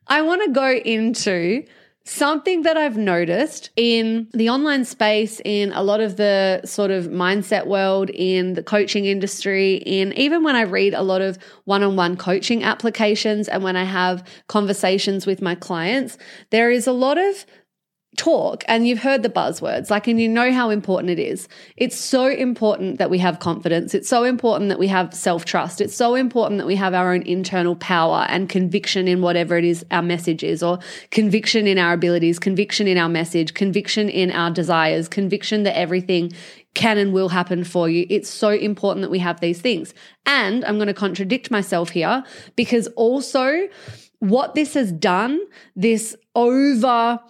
I 0.06 0.22
want 0.22 0.42
to 0.44 0.52
go 0.52 0.70
into 0.70 1.64
Something 2.04 2.62
that 2.62 2.76
I've 2.76 2.96
noticed 2.96 3.70
in 3.76 4.28
the 4.32 4.48
online 4.48 4.84
space, 4.84 5.40
in 5.44 5.72
a 5.72 5.84
lot 5.84 6.00
of 6.00 6.16
the 6.16 6.60
sort 6.64 6.90
of 6.90 7.06
mindset 7.06 7.66
world, 7.66 8.10
in 8.10 8.54
the 8.54 8.62
coaching 8.62 9.04
industry, 9.04 9.76
in 9.76 10.12
even 10.14 10.42
when 10.42 10.56
I 10.56 10.62
read 10.62 10.94
a 10.94 11.02
lot 11.02 11.20
of 11.20 11.38
one 11.64 11.84
on 11.84 11.94
one 11.94 12.16
coaching 12.16 12.64
applications 12.64 13.48
and 13.48 13.62
when 13.62 13.76
I 13.76 13.84
have 13.84 14.26
conversations 14.48 15.26
with 15.26 15.40
my 15.40 15.54
clients, 15.54 16.18
there 16.50 16.72
is 16.72 16.88
a 16.88 16.92
lot 16.92 17.18
of 17.18 17.46
talk 18.18 18.62
and 18.68 18.86
you've 18.86 18.98
heard 18.98 19.22
the 19.22 19.28
buzzwords 19.28 19.88
like 19.88 20.06
and 20.06 20.20
you 20.20 20.28
know 20.28 20.52
how 20.52 20.68
important 20.68 21.08
it 21.08 21.18
is 21.18 21.48
it's 21.78 21.96
so 21.96 22.26
important 22.26 22.98
that 22.98 23.08
we 23.08 23.16
have 23.18 23.38
confidence 23.38 23.94
it's 23.94 24.08
so 24.08 24.22
important 24.22 24.68
that 24.68 24.78
we 24.78 24.86
have 24.86 25.14
self-trust 25.14 25.80
it's 25.80 25.96
so 25.96 26.14
important 26.14 26.58
that 26.58 26.66
we 26.66 26.76
have 26.76 26.92
our 26.92 27.14
own 27.14 27.22
internal 27.22 27.74
power 27.76 28.26
and 28.28 28.50
conviction 28.50 29.08
in 29.08 29.22
whatever 29.22 29.56
it 29.56 29.64
is 29.64 29.84
our 29.90 30.02
message 30.02 30.44
is 30.44 30.62
or 30.62 30.78
conviction 31.10 31.66
in 31.66 31.78
our 31.78 31.94
abilities 31.94 32.38
conviction 32.38 32.86
in 32.86 32.98
our 32.98 33.08
message 33.08 33.54
conviction 33.54 34.10
in 34.10 34.30
our 34.30 34.50
desires 34.50 35.08
conviction 35.08 35.62
that 35.62 35.76
everything 35.76 36.30
can 36.74 36.96
and 36.96 37.12
will 37.12 37.28
happen 37.28 37.64
for 37.64 37.88
you. 37.88 38.06
It's 38.08 38.30
so 38.30 38.50
important 38.50 39.02
that 39.02 39.10
we 39.10 39.18
have 39.18 39.40
these 39.40 39.60
things. 39.60 39.92
And 40.24 40.64
I'm 40.64 40.76
going 40.76 40.86
to 40.86 40.94
contradict 40.94 41.50
myself 41.50 41.90
here 41.90 42.24
because 42.56 42.86
also 42.96 43.68
what 44.20 44.54
this 44.54 44.74
has 44.74 44.92
done, 44.92 45.40
this 45.76 46.16
over 46.34 47.20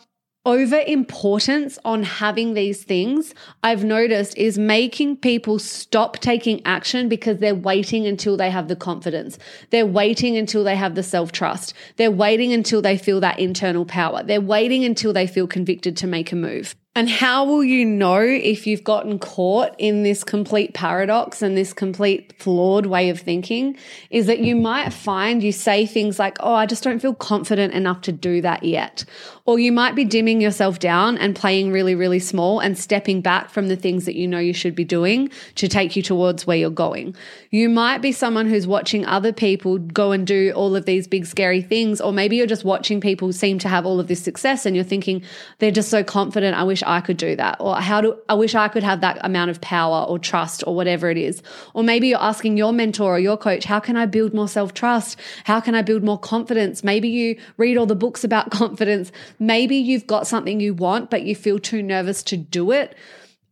over 0.44 0.82
importance 0.86 1.78
on 1.84 2.02
having 2.02 2.54
these 2.54 2.82
things, 2.82 3.32
I've 3.62 3.84
noticed 3.84 4.36
is 4.36 4.58
making 4.58 5.18
people 5.18 5.58
stop 5.60 6.18
taking 6.18 6.60
action 6.64 7.08
because 7.08 7.38
they're 7.38 7.54
waiting 7.54 8.06
until 8.06 8.36
they 8.36 8.50
have 8.50 8.66
the 8.66 8.74
confidence. 8.74 9.38
They're 9.70 9.86
waiting 9.86 10.36
until 10.36 10.64
they 10.64 10.74
have 10.74 10.96
the 10.96 11.02
self 11.02 11.30
trust. 11.30 11.74
They're 11.96 12.10
waiting 12.10 12.52
until 12.52 12.82
they 12.82 12.98
feel 12.98 13.20
that 13.20 13.38
internal 13.38 13.84
power. 13.84 14.22
They're 14.24 14.40
waiting 14.40 14.84
until 14.84 15.12
they 15.12 15.28
feel 15.28 15.46
convicted 15.46 15.96
to 15.98 16.06
make 16.08 16.32
a 16.32 16.36
move. 16.36 16.74
And 16.94 17.08
how 17.08 17.46
will 17.46 17.64
you 17.64 17.86
know 17.86 18.20
if 18.20 18.66
you've 18.66 18.84
gotten 18.84 19.18
caught 19.18 19.74
in 19.78 20.02
this 20.02 20.22
complete 20.22 20.74
paradox 20.74 21.40
and 21.40 21.56
this 21.56 21.72
complete 21.72 22.34
flawed 22.38 22.84
way 22.84 23.08
of 23.08 23.18
thinking? 23.18 23.78
Is 24.10 24.26
that 24.26 24.40
you 24.40 24.54
might 24.54 24.92
find 24.92 25.42
you 25.42 25.52
say 25.52 25.86
things 25.86 26.18
like, 26.18 26.36
Oh, 26.40 26.52
I 26.52 26.66
just 26.66 26.82
don't 26.82 26.98
feel 26.98 27.14
confident 27.14 27.72
enough 27.72 28.02
to 28.02 28.12
do 28.12 28.42
that 28.42 28.62
yet. 28.62 29.06
Or 29.44 29.58
you 29.58 29.72
might 29.72 29.94
be 29.94 30.04
dimming 30.04 30.40
yourself 30.40 30.78
down 30.78 31.18
and 31.18 31.34
playing 31.34 31.72
really, 31.72 31.94
really 31.94 32.18
small 32.18 32.60
and 32.60 32.78
stepping 32.78 33.20
back 33.20 33.50
from 33.50 33.68
the 33.68 33.76
things 33.76 34.04
that 34.04 34.14
you 34.14 34.28
know 34.28 34.38
you 34.38 34.52
should 34.52 34.74
be 34.74 34.84
doing 34.84 35.30
to 35.56 35.68
take 35.68 35.96
you 35.96 36.02
towards 36.02 36.46
where 36.46 36.56
you're 36.56 36.70
going. 36.70 37.16
You 37.50 37.68
might 37.68 37.98
be 37.98 38.12
someone 38.12 38.46
who's 38.46 38.66
watching 38.66 39.04
other 39.04 39.32
people 39.32 39.78
go 39.78 40.12
and 40.12 40.26
do 40.26 40.52
all 40.54 40.76
of 40.76 40.86
these 40.86 41.08
big, 41.08 41.26
scary 41.26 41.60
things. 41.60 42.00
Or 42.00 42.12
maybe 42.12 42.36
you're 42.36 42.46
just 42.46 42.64
watching 42.64 43.00
people 43.00 43.32
seem 43.32 43.58
to 43.60 43.68
have 43.68 43.84
all 43.84 43.98
of 43.98 44.06
this 44.06 44.22
success 44.22 44.64
and 44.64 44.76
you're 44.76 44.84
thinking, 44.84 45.22
they're 45.58 45.70
just 45.70 45.90
so 45.90 46.04
confident. 46.04 46.56
I 46.56 46.62
wish 46.62 46.82
I 46.84 47.00
could 47.00 47.16
do 47.16 47.34
that. 47.36 47.56
Or 47.58 47.76
how 47.76 48.00
do 48.00 48.16
I 48.28 48.34
wish 48.34 48.54
I 48.54 48.68
could 48.68 48.82
have 48.82 49.00
that 49.00 49.18
amount 49.22 49.50
of 49.50 49.60
power 49.60 50.04
or 50.04 50.18
trust 50.18 50.64
or 50.66 50.74
whatever 50.74 51.10
it 51.10 51.18
is. 51.18 51.42
Or 51.74 51.82
maybe 51.82 52.08
you're 52.08 52.22
asking 52.22 52.56
your 52.56 52.72
mentor 52.72 53.16
or 53.16 53.18
your 53.18 53.36
coach, 53.36 53.64
how 53.64 53.80
can 53.80 53.96
I 53.96 54.06
build 54.06 54.34
more 54.34 54.48
self 54.48 54.72
trust? 54.74 55.18
How 55.44 55.60
can 55.60 55.74
I 55.74 55.82
build 55.82 56.02
more 56.02 56.18
confidence? 56.18 56.82
Maybe 56.82 57.08
you 57.08 57.38
read 57.56 57.76
all 57.76 57.86
the 57.86 57.94
books 57.94 58.24
about 58.24 58.50
confidence 58.62 59.12
Maybe 59.42 59.74
you've 59.74 60.06
got 60.06 60.28
something 60.28 60.60
you 60.60 60.72
want, 60.72 61.10
but 61.10 61.22
you 61.22 61.34
feel 61.34 61.58
too 61.58 61.82
nervous 61.82 62.22
to 62.24 62.36
do 62.36 62.70
it. 62.70 62.94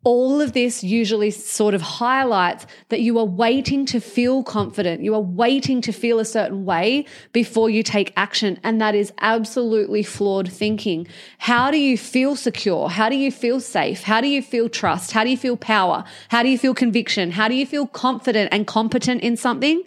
All 0.04 0.40
of 0.40 0.52
this 0.52 0.84
usually 0.84 1.32
sort 1.32 1.74
of 1.74 1.82
highlights 1.82 2.64
that 2.90 3.00
you 3.00 3.18
are 3.18 3.24
waiting 3.24 3.86
to 3.86 3.98
feel 3.98 4.44
confident. 4.44 5.02
You 5.02 5.16
are 5.16 5.20
waiting 5.20 5.80
to 5.80 5.92
feel 5.92 6.20
a 6.20 6.24
certain 6.24 6.64
way 6.64 7.06
before 7.32 7.70
you 7.70 7.82
take 7.82 8.12
action. 8.16 8.60
And 8.62 8.80
that 8.80 8.94
is 8.94 9.12
absolutely 9.20 10.04
flawed 10.04 10.48
thinking. 10.50 11.08
How 11.38 11.72
do 11.72 11.76
you 11.76 11.98
feel 11.98 12.36
secure? 12.36 12.88
How 12.88 13.08
do 13.08 13.16
you 13.16 13.32
feel 13.32 13.58
safe? 13.58 14.04
How 14.04 14.20
do 14.20 14.28
you 14.28 14.42
feel 14.42 14.68
trust? 14.68 15.10
How 15.10 15.24
do 15.24 15.30
you 15.30 15.36
feel 15.36 15.56
power? 15.56 16.04
How 16.28 16.44
do 16.44 16.50
you 16.50 16.56
feel 16.56 16.72
conviction? 16.72 17.32
How 17.32 17.48
do 17.48 17.56
you 17.56 17.66
feel 17.66 17.88
confident 17.88 18.50
and 18.52 18.64
competent 18.64 19.22
in 19.22 19.36
something? 19.36 19.82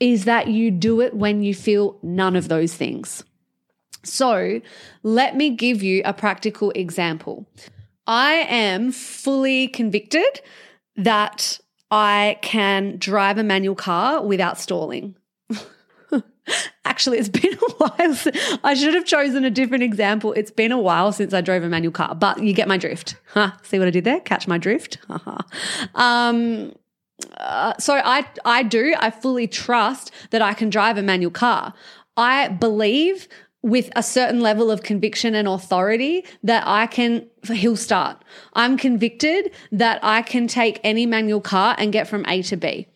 Is 0.00 0.24
that 0.24 0.48
you 0.48 0.70
do 0.70 1.02
it 1.02 1.12
when 1.12 1.42
you 1.42 1.54
feel 1.54 1.98
none 2.02 2.36
of 2.36 2.48
those 2.48 2.72
things. 2.72 3.22
So 4.06 4.60
let 5.02 5.36
me 5.36 5.50
give 5.50 5.82
you 5.82 6.02
a 6.04 6.12
practical 6.12 6.70
example. 6.72 7.46
I 8.06 8.46
am 8.48 8.92
fully 8.92 9.68
convicted 9.68 10.40
that 10.96 11.58
I 11.90 12.38
can 12.42 12.96
drive 12.98 13.38
a 13.38 13.44
manual 13.44 13.74
car 13.74 14.22
without 14.22 14.58
stalling. 14.58 15.16
Actually, 16.84 17.18
it's 17.18 17.28
been 17.28 17.54
a 17.54 17.72
while. 17.78 18.16
I 18.64 18.74
should 18.74 18.94
have 18.94 19.04
chosen 19.04 19.44
a 19.44 19.50
different 19.50 19.82
example. 19.82 20.32
It's 20.32 20.50
been 20.50 20.72
a 20.72 20.78
while 20.78 21.12
since 21.12 21.34
I 21.34 21.40
drove 21.40 21.64
a 21.64 21.68
manual 21.68 21.92
car, 21.92 22.14
but 22.14 22.42
you 22.42 22.52
get 22.52 22.68
my 22.68 22.76
drift. 22.76 23.16
Huh? 23.28 23.52
See 23.62 23.78
what 23.78 23.88
I 23.88 23.90
did 23.90 24.04
there? 24.04 24.20
Catch 24.20 24.46
my 24.46 24.58
drift. 24.58 24.98
um, 25.94 26.72
uh, 27.38 27.74
so 27.78 27.94
I 27.94 28.26
I 28.44 28.62
do. 28.62 28.94
I 28.98 29.10
fully 29.10 29.46
trust 29.48 30.12
that 30.30 30.42
I 30.42 30.54
can 30.54 30.70
drive 30.70 30.98
a 30.98 31.02
manual 31.02 31.30
car. 31.30 31.74
I 32.16 32.48
believe 32.48 33.28
with 33.66 33.90
a 33.96 34.02
certain 34.02 34.38
level 34.38 34.70
of 34.70 34.84
conviction 34.84 35.34
and 35.34 35.48
authority 35.48 36.24
that 36.44 36.62
I 36.64 36.86
can, 36.86 37.26
he'll 37.52 37.76
start. 37.76 38.22
I'm 38.52 38.76
convicted 38.76 39.50
that 39.72 39.98
I 40.04 40.22
can 40.22 40.46
take 40.46 40.78
any 40.84 41.04
manual 41.04 41.40
car 41.40 41.74
and 41.76 41.92
get 41.92 42.06
from 42.06 42.24
A 42.28 42.42
to 42.42 42.56
B. 42.56 42.86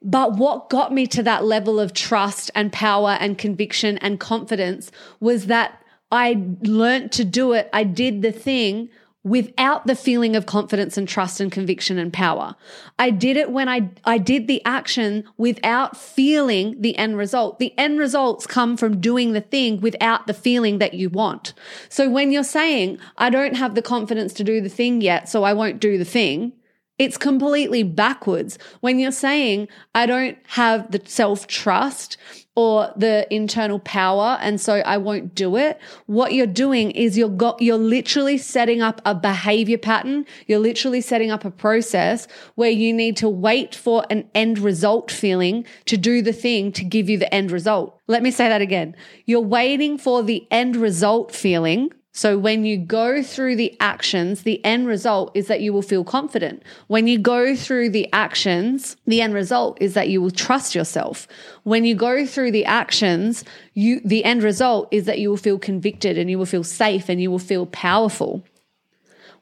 But 0.00 0.38
what 0.38 0.70
got 0.70 0.94
me 0.94 1.06
to 1.08 1.22
that 1.24 1.44
level 1.44 1.78
of 1.78 1.92
trust 1.92 2.50
and 2.54 2.72
power 2.72 3.18
and 3.20 3.36
conviction 3.36 3.98
and 3.98 4.18
confidence 4.18 4.90
was 5.20 5.48
that 5.48 5.78
I 6.10 6.42
learned 6.62 7.12
to 7.12 7.24
do 7.24 7.52
it. 7.52 7.68
I 7.74 7.84
did 7.84 8.22
the 8.22 8.32
thing 8.32 8.88
without 9.24 9.86
the 9.86 9.96
feeling 9.96 10.36
of 10.36 10.44
confidence 10.44 10.98
and 10.98 11.08
trust 11.08 11.40
and 11.40 11.50
conviction 11.50 11.98
and 11.98 12.12
power. 12.12 12.54
I 12.98 13.10
did 13.10 13.38
it 13.38 13.50
when 13.50 13.70
I, 13.70 13.90
I 14.04 14.18
did 14.18 14.46
the 14.46 14.62
action 14.66 15.24
without 15.38 15.96
feeling 15.96 16.80
the 16.80 16.96
end 16.96 17.16
result. 17.16 17.58
The 17.58 17.76
end 17.78 17.98
results 17.98 18.46
come 18.46 18.76
from 18.76 19.00
doing 19.00 19.32
the 19.32 19.40
thing 19.40 19.80
without 19.80 20.26
the 20.26 20.34
feeling 20.34 20.78
that 20.78 20.94
you 20.94 21.08
want. 21.08 21.54
So 21.88 22.08
when 22.08 22.30
you're 22.32 22.44
saying, 22.44 22.98
I 23.16 23.30
don't 23.30 23.56
have 23.56 23.74
the 23.74 23.82
confidence 23.82 24.34
to 24.34 24.44
do 24.44 24.60
the 24.60 24.68
thing 24.68 25.00
yet, 25.00 25.28
so 25.28 25.42
I 25.42 25.54
won't 25.54 25.80
do 25.80 25.96
the 25.96 26.04
thing, 26.04 26.52
it's 26.98 27.16
completely 27.16 27.82
backwards. 27.82 28.58
When 28.80 28.98
you're 28.98 29.10
saying, 29.10 29.68
I 29.94 30.06
don't 30.06 30.38
have 30.48 30.92
the 30.92 31.00
self 31.04 31.46
trust 31.46 32.18
or 32.56 32.92
the 32.96 33.26
internal 33.34 33.78
power 33.80 34.38
and 34.40 34.60
so 34.60 34.74
I 34.74 34.96
won't 34.96 35.34
do 35.34 35.56
it. 35.56 35.80
What 36.06 36.34
you're 36.34 36.46
doing 36.46 36.92
is 36.92 37.18
you're 37.18 37.28
got, 37.28 37.60
you're 37.60 37.76
literally 37.76 38.38
setting 38.38 38.80
up 38.80 39.00
a 39.04 39.14
behavior 39.14 39.78
pattern. 39.78 40.24
You're 40.46 40.60
literally 40.60 41.00
setting 41.00 41.30
up 41.30 41.44
a 41.44 41.50
process 41.50 42.28
where 42.54 42.70
you 42.70 42.92
need 42.92 43.16
to 43.18 43.28
wait 43.28 43.74
for 43.74 44.04
an 44.08 44.28
end 44.34 44.58
result 44.58 45.10
feeling 45.10 45.66
to 45.86 45.96
do 45.96 46.22
the 46.22 46.32
thing 46.32 46.70
to 46.72 46.84
give 46.84 47.08
you 47.08 47.18
the 47.18 47.32
end 47.34 47.50
result. 47.50 48.00
Let 48.06 48.22
me 48.22 48.30
say 48.30 48.48
that 48.48 48.60
again. 48.60 48.94
You're 49.26 49.40
waiting 49.40 49.98
for 49.98 50.22
the 50.22 50.46
end 50.50 50.76
result 50.76 51.34
feeling 51.34 51.90
so 52.16 52.38
when 52.38 52.64
you 52.64 52.78
go 52.78 53.24
through 53.24 53.56
the 53.56 53.76
actions, 53.80 54.44
the 54.44 54.64
end 54.64 54.86
result 54.86 55.32
is 55.34 55.48
that 55.48 55.60
you 55.60 55.72
will 55.72 55.82
feel 55.82 56.04
confident. 56.04 56.62
When 56.86 57.08
you 57.08 57.18
go 57.18 57.56
through 57.56 57.90
the 57.90 58.08
actions, 58.12 58.96
the 59.04 59.20
end 59.20 59.34
result 59.34 59.78
is 59.80 59.94
that 59.94 60.08
you 60.08 60.22
will 60.22 60.30
trust 60.30 60.76
yourself. 60.76 61.26
When 61.64 61.84
you 61.84 61.96
go 61.96 62.24
through 62.24 62.52
the 62.52 62.66
actions, 62.66 63.44
you, 63.74 64.00
the 64.04 64.24
end 64.24 64.44
result 64.44 64.86
is 64.92 65.06
that 65.06 65.18
you 65.18 65.28
will 65.28 65.36
feel 65.36 65.58
convicted 65.58 66.16
and 66.16 66.30
you 66.30 66.38
will 66.38 66.46
feel 66.46 66.62
safe 66.62 67.08
and 67.08 67.20
you 67.20 67.32
will 67.32 67.40
feel 67.40 67.66
powerful. 67.66 68.44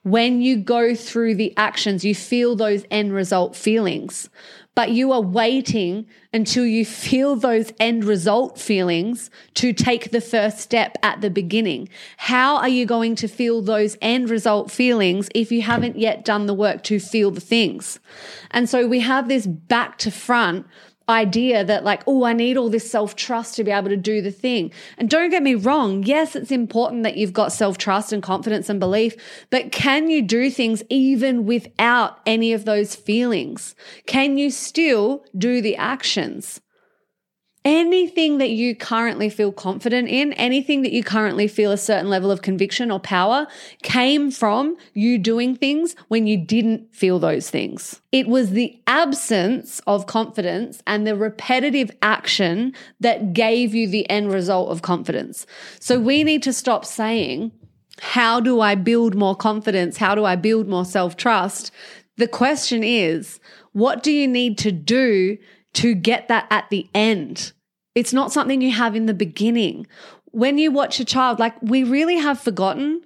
When 0.03 0.41
you 0.41 0.57
go 0.57 0.95
through 0.95 1.35
the 1.35 1.55
actions, 1.59 2.07
you 2.07 2.15
feel 2.15 2.57
those 2.57 2.87
end 2.91 3.13
result 3.13 3.55
feelings 3.55 4.31
but 4.75 4.91
you 4.91 5.13
are 5.13 5.21
waiting 5.21 6.07
until 6.33 6.65
you 6.65 6.85
feel 6.85 7.37
those 7.37 7.73
end 7.79 8.05
result 8.05 8.59
feelings 8.59 9.31
to 9.55 9.73
take 9.73 10.11
the 10.11 10.21
first 10.21 10.59
step 10.59 10.97
at 11.03 11.21
the 11.21 11.31
beginning. 11.31 11.89
How 12.17 12.57
are 12.57 12.69
you 12.69 12.87
going 12.87 13.15
to 13.17 13.29
feel 13.29 13.61
those 13.61 13.99
end 14.01 14.31
result 14.31 14.71
feelings 14.71 15.29
if 15.35 15.53
you 15.53 15.63
haven't 15.63 15.99
yet 15.99 16.25
done 16.25 16.47
the 16.47 16.55
work 16.55 16.83
to 16.85 16.99
feel 16.99 17.31
the 17.31 17.41
things? 17.41 18.01
And 18.51 18.69
so 18.69 18.87
we 18.87 19.01
have 19.01 19.29
this 19.29 19.47
back 19.47 19.99
to 19.99 20.11
front 20.11 20.67
idea 21.09 21.65
that 21.65 21.85
like 21.85 22.03
oh 22.07 22.25
i 22.25 22.33
need 22.33 22.57
all 22.57 22.69
this 22.69 22.91
self-trust 22.91 23.57
to 23.57 23.65
be 23.65 23.71
able 23.71 23.89
to 23.89 23.97
do 23.97 24.21
the 24.21 24.31
thing. 24.31 24.71
And 24.99 25.09
don't 25.09 25.31
get 25.31 25.43
me 25.43 25.55
wrong 25.55 26.03
yes 26.03 26.37
it's 26.37 26.51
important 26.51 27.03
that 27.03 27.17
you've 27.17 27.33
got 27.33 27.53
self-trust 27.53 28.13
and 28.13 28.23
confidence 28.23 28.69
and 28.69 28.81
belief 28.81 29.17
but 29.51 29.73
can 29.73 30.11
you 30.11 30.23
do 30.23 30.51
things 30.51 30.83
even 30.89 31.47
without 31.47 32.21
any 32.27 32.53
of 32.53 32.65
those 32.65 32.95
feelings? 32.95 33.75
Can 34.07 34.39
you 34.39 34.51
still 34.51 35.25
do 35.37 35.61
the 35.61 35.77
actions 35.77 36.61
anything 37.65 38.39
that 38.39 38.51
you 38.51 38.75
currently 38.75 39.29
feel 39.29 39.53
confident 39.53 40.09
in, 40.09 40.33
anything 40.35 40.83
that 40.83 40.93
you 40.93 41.05
currently 41.05 41.47
feel 41.47 41.71
a 41.71 41.77
certain 41.77 42.11
level 42.11 42.31
of 42.31 42.43
conviction 42.43 42.91
or 42.91 42.99
power 42.99 43.47
came 43.83 44.31
from 44.31 44.77
you 44.95 45.19
doing 45.19 45.55
things 45.55 45.95
when 46.09 46.27
you 46.27 46.37
didn't 46.37 46.95
feel 46.95 47.19
those 47.19 47.51
things. 47.51 48.01
It 48.11 48.27
was 48.27 48.51
the 48.51 48.81
absence 48.87 49.81
of 49.87 50.07
confidence 50.07 50.83
and 50.87 51.07
the 51.07 51.17
repetitive 51.17 51.91
action 52.03 52.75
that 53.01 53.33
gave 53.33 53.75
you 53.75 53.89
the 53.89 54.09
end 54.11 54.33
result 54.33 54.71
of 54.71 54.83
confidence. 54.83 55.47
So 55.79 56.01
we 56.01 56.25
need 56.25 56.43
to 56.43 56.53
stop 56.53 56.85
saying, 56.85 57.53
how 58.01 58.41
do 58.41 58.61
I 58.61 58.75
build 58.75 59.15
more 59.15 59.37
confidence? 59.37 59.97
How 59.97 60.15
do 60.17 60.25
I 60.25 60.35
build 60.35 60.67
more 60.67 60.85
self 60.85 61.17
trust? 61.17 61.71
The 62.17 62.27
question 62.27 62.83
is, 62.83 63.39
what 63.73 64.03
do 64.03 64.11
you 64.13 64.27
need 64.27 64.59
to 64.59 64.73
do 64.73 65.39
to 65.75 65.95
get 65.95 66.29
that 66.29 66.47
at 66.51 66.69
the 66.71 66.89
end. 66.95 67.53
It's 67.95 68.13
not 68.13 68.33
something 68.33 68.61
you 68.61 68.73
have 68.73 68.97
in 68.97 69.07
the 69.07 69.15
beginning. 69.15 69.87
When 70.27 70.59
you 70.59 70.71
watch 70.71 71.01
a 71.01 71.05
child, 71.05 71.39
like 71.39 71.61
we 71.63 71.85
really 71.85 72.17
have 72.17 72.41
forgotten 72.41 73.03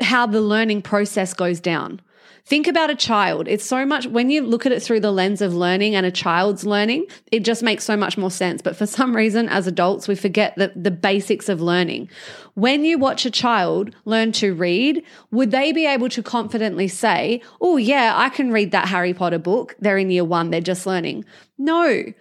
how 0.00 0.26
the 0.26 0.40
learning 0.40 0.82
process 0.82 1.34
goes 1.34 1.60
down. 1.60 2.00
Think 2.44 2.66
about 2.66 2.90
a 2.90 2.94
child. 2.94 3.48
It's 3.48 3.64
so 3.64 3.84
much, 3.86 4.06
when 4.06 4.30
you 4.30 4.42
look 4.42 4.66
at 4.66 4.72
it 4.72 4.82
through 4.82 5.00
the 5.00 5.12
lens 5.12 5.40
of 5.40 5.54
learning 5.54 5.94
and 5.94 6.06
a 6.06 6.10
child's 6.10 6.64
learning, 6.64 7.06
it 7.30 7.44
just 7.44 7.62
makes 7.62 7.84
so 7.84 7.96
much 7.96 8.16
more 8.18 8.30
sense. 8.30 8.62
But 8.62 8.76
for 8.76 8.86
some 8.86 9.14
reason, 9.14 9.48
as 9.48 9.66
adults, 9.66 10.08
we 10.08 10.14
forget 10.14 10.54
the, 10.56 10.72
the 10.74 10.90
basics 10.90 11.48
of 11.48 11.60
learning. 11.60 12.08
When 12.54 12.84
you 12.84 12.98
watch 12.98 13.24
a 13.24 13.30
child 13.30 13.94
learn 14.04 14.32
to 14.32 14.54
read, 14.54 15.02
would 15.30 15.50
they 15.50 15.72
be 15.72 15.86
able 15.86 16.08
to 16.10 16.22
confidently 16.22 16.88
say, 16.88 17.42
Oh, 17.60 17.76
yeah, 17.76 18.14
I 18.16 18.28
can 18.28 18.50
read 18.50 18.72
that 18.72 18.88
Harry 18.88 19.14
Potter 19.14 19.38
book? 19.38 19.76
They're 19.80 19.98
in 19.98 20.10
year 20.10 20.24
one, 20.24 20.50
they're 20.50 20.60
just 20.60 20.86
learning. 20.86 21.24
No 21.58 22.12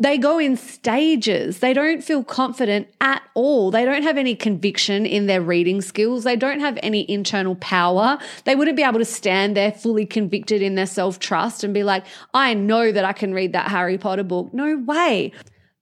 they 0.00 0.18
go 0.18 0.38
in 0.38 0.56
stages. 0.56 1.60
They 1.60 1.72
don't 1.72 2.02
feel 2.02 2.24
confident 2.24 2.88
at 3.00 3.22
all. 3.34 3.70
They 3.70 3.84
don't 3.84 4.02
have 4.02 4.18
any 4.18 4.34
conviction 4.34 5.06
in 5.06 5.26
their 5.26 5.40
reading 5.40 5.80
skills. 5.80 6.24
They 6.24 6.34
don't 6.34 6.60
have 6.60 6.78
any 6.82 7.08
internal 7.08 7.54
power. 7.56 8.18
They 8.44 8.56
wouldn't 8.56 8.76
be 8.76 8.82
able 8.82 8.98
to 8.98 9.04
stand 9.04 9.56
there 9.56 9.70
fully 9.70 10.04
convicted 10.04 10.62
in 10.62 10.74
their 10.74 10.86
self 10.86 11.20
trust 11.20 11.62
and 11.62 11.72
be 11.72 11.84
like, 11.84 12.04
I 12.32 12.54
know 12.54 12.90
that 12.90 13.04
I 13.04 13.12
can 13.12 13.32
read 13.32 13.52
that 13.52 13.70
Harry 13.70 13.96
Potter 13.96 14.24
book. 14.24 14.52
No 14.52 14.78
way. 14.78 15.32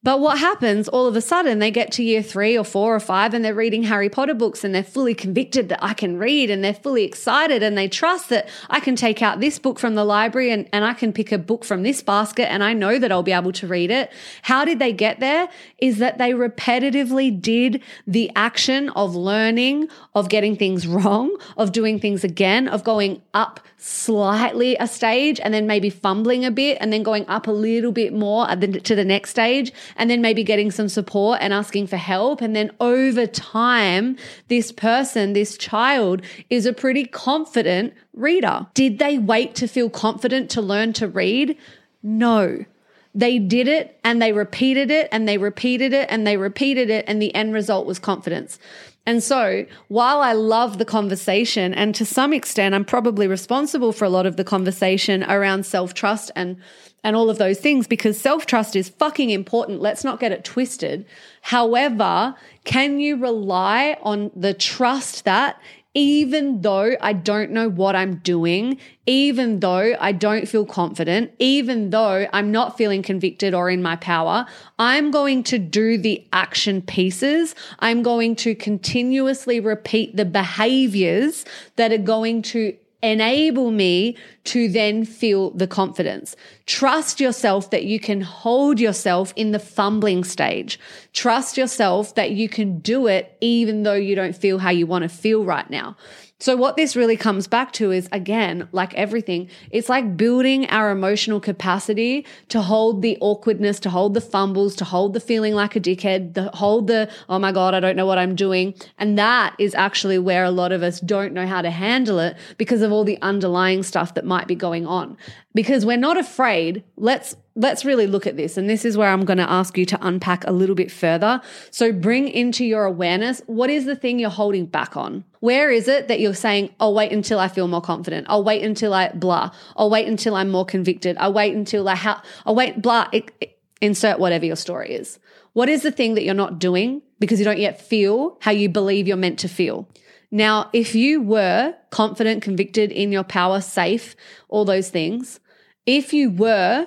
But 0.05 0.19
what 0.19 0.39
happens 0.39 0.89
all 0.89 1.07
of 1.07 1.15
a 1.15 1.21
sudden, 1.21 1.61
they 1.61 1.71
get 1.71 1.93
to 1.93 2.03
year 2.03 2.25
three 2.25 2.59
or 2.59 2.65
four 2.65 2.93
or 2.93 2.99
five 2.99 3.35
and 3.35 3.45
they're 3.45 3.55
reading 3.55 3.85
Harry 3.85 4.09
Potter 4.09 4.35
books 4.35 4.65
and 4.65 4.75
they're 4.75 4.83
fully 4.83 5.15
convicted 5.15 5.69
that 5.69 5.79
I 5.81 5.95
can 5.95 6.19
read 6.19 6.51
and 6.51 6.65
they're 6.65 6.75
fully 6.75 7.05
excited 7.05 7.63
and 7.63 7.79
they 7.79 7.87
trust 7.87 8.29
that 8.31 8.49
I 8.69 8.81
can 8.81 8.97
take 8.97 9.23
out 9.23 9.39
this 9.39 9.61
book 9.61 9.79
from 9.79 9.95
the 9.95 10.05
library 10.05 10.51
and, 10.51 10.69
and 10.73 10.85
I 10.85 10.95
can 10.95 11.13
pick 11.13 11.31
a 11.31 11.39
book 11.39 11.65
from 11.65 11.85
this 11.85 12.03
basket 12.03 12.51
and 12.51 12.65
I 12.65 12.73
know 12.73 12.99
that 12.99 13.13
I'll 13.13 13.23
be 13.23 13.31
able 13.31 13.53
to 13.53 13.69
read 13.69 13.93
it. 13.93 14.11
How 14.43 14.65
did 14.65 14.81
they 14.81 14.93
get 14.93 15.21
there? 15.21 15.49
Is 15.79 15.99
that 15.99 16.19
they 16.19 16.33
repetitively 16.33 17.41
did 17.41 17.81
the 18.05 18.29
action 18.35 18.89
of 18.91 19.15
learning, 19.15 19.89
of 20.17 20.29
getting 20.29 20.57
things 20.57 20.85
wrong, 20.89 21.37
of 21.57 21.71
doing 21.71 22.01
things 22.01 22.25
again, 22.25 22.67
of 22.67 22.83
going 22.83 23.23
up 23.35 23.61
slightly 23.85 24.77
a 24.79 24.87
stage 24.87 25.41
and 25.41 25.53
then 25.53 25.67
maybe 25.67 25.91
fumbling 25.91 26.45
a 26.45 26.53
bit 26.53 26.79
and 26.81 26.93
then 26.93 27.03
going 27.03 27.27
up 27.27 27.49
a 27.49 27.51
little 27.51 27.91
bit 27.91 28.13
more 28.13 28.47
to 28.47 28.95
the 28.95 29.05
next 29.05 29.31
stage 29.31 29.73
and 29.97 30.09
then 30.09 30.23
maybe 30.23 30.45
getting 30.45 30.71
some 30.71 30.89
support 30.89 31.41
and 31.43 31.53
asking 31.53 31.89
for 31.89 31.97
help. 31.97 32.41
And 32.41 32.55
then 32.55 32.71
over 32.79 33.27
time, 33.27 34.17
this 34.47 34.71
person, 34.71 35.33
this 35.33 35.59
child 35.59 36.23
is 36.49 36.65
a 36.65 36.73
pretty 36.73 37.05
confident 37.05 37.93
reader. 38.13 38.69
Did 38.75 39.01
they 39.01 39.19
wait 39.19 39.57
to 39.57 39.67
feel 39.67 39.91
confident 39.91 40.49
to 40.51 40.63
learn 40.63 40.93
to 40.95 41.09
read? 41.09 41.57
No. 42.05 42.65
They 43.15 43.39
did 43.39 43.69
it 43.69 43.99
and 44.05 44.23
they 44.23 44.33
repeated 44.33 44.91
it 44.91 45.09
and 45.13 45.29
they 45.29 45.39
repeated 45.39 45.93
it 45.93 46.07
and 46.11 46.27
they 46.27 46.37
repeated 46.37 46.91
it, 46.91 47.05
and 47.07 47.21
the 47.21 47.35
end 47.35 47.53
result 47.53 47.87
was 47.87 47.99
confidence. 47.99 48.59
And 49.05 49.23
so, 49.23 49.67
while 49.89 50.21
I 50.21 50.33
love 50.33 50.79
the 50.79 50.85
conversation, 50.85 51.75
and 51.75 51.93
to 51.97 52.05
some 52.05 52.33
extent, 52.33 52.75
I'm 52.75 52.85
probably 52.85 53.27
responsible 53.27 53.93
for 53.93 54.05
a 54.05 54.09
lot 54.09 54.27
of 54.27 54.37
the 54.37 54.45
conversation 54.45 55.25
around 55.25 55.67
self 55.67 55.93
trust 55.93 56.31
and 56.37 56.57
and 57.05 57.17
all 57.17 57.29
of 57.29 57.39
those 57.39 57.59
things 57.59 57.89
because 57.89 58.21
self 58.21 58.47
trust 58.47 58.77
is 58.77 58.89
fucking 58.89 59.31
important. 59.31 59.81
Let's 59.81 60.05
not 60.05 60.21
get 60.21 60.31
it 60.31 60.45
twisted. 60.45 61.05
However, 61.41 62.37
can 62.65 63.01
you 63.01 63.17
rely 63.17 63.97
on 64.03 64.31
the 64.37 64.55
trust 64.55 65.25
that 65.25 65.61
even 65.95 66.63
though 66.63 66.97
I 67.01 67.13
don't 67.13 67.51
know 67.51 67.69
what 67.69 67.95
I'm 67.95 68.17
doing, 68.17 68.79
even 69.07 69.61
though 69.61 69.95
I 70.01 70.13
don't 70.13 70.49
feel 70.49 70.65
confident, 70.65 71.33
even 71.39 71.91
though 71.91 72.27
I'm 72.33 72.51
not 72.51 72.79
feeling 72.79 73.03
convicted 73.03 73.53
or 73.53 73.69
in 73.69 73.83
my 73.83 73.97
power, 73.97 74.47
I'm 74.79 75.11
going 75.11 75.43
to 75.45 75.59
do 75.59 75.99
the 75.99 76.27
action 76.33 76.81
pieces. 76.81 77.55
I'm 77.81 78.03
going 78.03 78.37
to 78.37 78.55
continuously 78.55 79.61
repeat 79.61 80.17
the 80.17 80.25
behaviors 80.25 81.45
that 81.77 81.93
are 81.93 81.99
going 81.99 82.43
to 82.43 82.77
enable 83.03 83.71
me 83.71 84.17
to 84.45 84.69
then 84.69 85.05
feel 85.05 85.51
the 85.51 85.67
confidence. 85.67 86.35
Trust 86.67 87.21
yourself 87.21 87.71
that 87.71 87.85
you 87.85 88.01
can 88.01 88.21
hold 88.21 88.81
yourself 88.81 89.33
in 89.37 89.53
the 89.53 89.59
fumbling 89.59 90.25
stage. 90.25 90.79
Trust 91.13 91.57
yourself 91.57 92.15
that 92.17 92.33
you 92.33 92.49
can 92.49 92.79
do 92.81 93.07
it 93.07 93.37
even 93.41 93.83
though 93.83 93.95
you 93.95 94.15
don't 94.15 94.37
feel 94.37 94.59
how 94.59 94.71
you 94.71 94.87
want 94.87 95.03
to 95.03 95.09
feel 95.09 95.45
right 95.45 95.69
now. 95.71 95.97
So, 96.43 96.57
what 96.57 96.77
this 96.77 96.97
really 96.97 97.17
comes 97.17 97.47
back 97.47 97.73
to 97.75 97.93
is 97.93 98.09
again, 98.11 98.69
like 98.73 98.93
everything, 98.95 99.49
it's 99.71 99.89
like 99.89 100.17
building 100.17 100.67
our 100.71 100.91
emotional 100.91 101.39
capacity 101.39 102.27
to 102.49 102.61
hold 102.61 103.01
the 103.01 103.17
awkwardness, 103.21 103.79
to 103.79 103.91
hold 103.91 104.15
the 104.15 104.21
fumbles, 104.21 104.75
to 104.75 104.85
hold 104.85 105.13
the 105.13 105.21
feeling 105.21 105.55
like 105.55 105.77
a 105.77 105.81
dickhead, 105.81 106.35
to 106.35 106.51
hold 106.53 106.89
the, 106.89 107.09
oh 107.29 107.39
my 107.39 107.53
God, 107.53 107.75
I 107.75 107.81
don't 107.81 107.95
know 107.95 108.07
what 108.07 108.19
I'm 108.19 108.35
doing. 108.35 108.75
And 108.99 109.17
that 109.21 109.55
is 109.61 109.73
actually 109.77 110.19
where 110.19 110.43
a 110.43 110.51
lot 110.51 110.73
of 110.73 110.83
us 110.83 110.99
don't 110.99 111.33
know 111.33 111.47
how 111.47 111.63
to 111.63 111.71
handle 111.71 112.19
it 112.19 112.37
because 112.59 112.83
of 112.83 112.91
all 112.91 113.05
the 113.05 113.23
underlying 113.23 113.85
stuff 113.85 114.15
that 114.15 114.25
might 114.33 114.49
be 114.49 114.55
going 114.55 114.87
on. 114.87 115.17
Because 115.55 115.85
we're 115.85 116.05
not 116.09 116.17
afraid. 116.17 116.83
Let's 116.97 117.37
let's 117.55 117.85
really 117.85 118.07
look 118.07 118.27
at 118.27 118.39
this. 118.39 118.57
And 118.57 118.67
this 118.71 118.83
is 118.89 118.97
where 118.97 119.11
I'm 119.11 119.27
going 119.27 119.43
to 119.47 119.51
ask 119.61 119.77
you 119.77 119.85
to 119.85 119.99
unpack 120.01 120.43
a 120.47 120.53
little 120.53 120.75
bit 120.75 120.91
further. 120.91 121.43
So 121.71 121.93
bring 121.93 122.29
into 122.29 122.65
your 122.65 122.85
awareness 122.85 123.43
what 123.47 123.69
is 123.69 123.85
the 123.85 123.95
thing 123.95 124.19
you're 124.19 124.31
holding 124.31 124.65
back 124.65 124.97
on? 124.97 125.25
Where 125.41 125.71
is 125.71 125.87
it 125.87 126.09
that 126.09 126.19
you're 126.19 126.43
saying, 126.47 126.71
I'll 126.81 126.95
wait 126.95 127.13
until 127.13 127.39
I 127.39 127.49
feel 127.49 127.69
more 127.69 127.83
confident. 127.83 128.27
I'll 128.31 128.45
wait 128.45 128.63
until 128.63 128.95
I 128.95 129.11
blah. 129.13 129.51
I'll 129.77 129.91
wait 129.91 130.09
until 130.09 130.35
I'm 130.35 130.51
more 130.51 130.65
convicted. 130.65 131.19
I'll 131.19 131.35
wait 131.35 131.55
until 131.55 131.87
I 131.89 131.97
ha- 131.97 132.23
I'll 132.47 132.55
wait 132.55 132.81
blah. 132.81 133.09
It, 133.13 133.31
it, 133.41 133.59
insert 133.83 134.19
whatever 134.19 134.47
your 134.47 134.57
story 134.57 134.95
is. 134.95 135.19
What 135.53 135.69
is 135.69 135.83
the 135.83 135.91
thing 135.91 136.15
that 136.15 136.25
you're 136.25 136.43
not 136.45 136.59
doing 136.59 137.03
because 137.19 137.39
you 137.39 137.45
don't 137.45 137.59
yet 137.59 137.83
feel 137.83 138.39
how 138.41 138.53
you 138.53 138.71
believe 138.71 139.07
you're 139.07 139.17
meant 139.27 139.41
to 139.41 139.49
feel? 139.49 139.87
Now, 140.35 140.71
if 140.73 140.95
you 140.95 141.21
were 141.21 141.75
confident, 141.91 142.43
convicted 142.43 142.91
in 142.91 143.13
your 143.13 143.23
power, 143.23 143.61
safe, 143.61 144.17
all 144.49 144.65
those 144.65 144.89
things, 144.89 145.39
if 145.85 146.15
you 146.15 146.31
were 146.31 146.87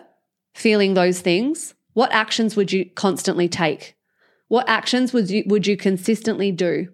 feeling 0.56 0.96
those 0.96 1.22
things, 1.22 1.76
what 1.94 2.12
actions 2.12 2.56
would 2.56 2.72
you 2.72 2.90
constantly 2.96 3.48
take? 3.48 3.96
What 4.48 4.68
actions 4.68 5.14
would 5.14 5.30
you, 5.30 5.44
would 5.46 5.68
you 5.68 5.78
consistently 5.78 6.52
do? 6.52 6.88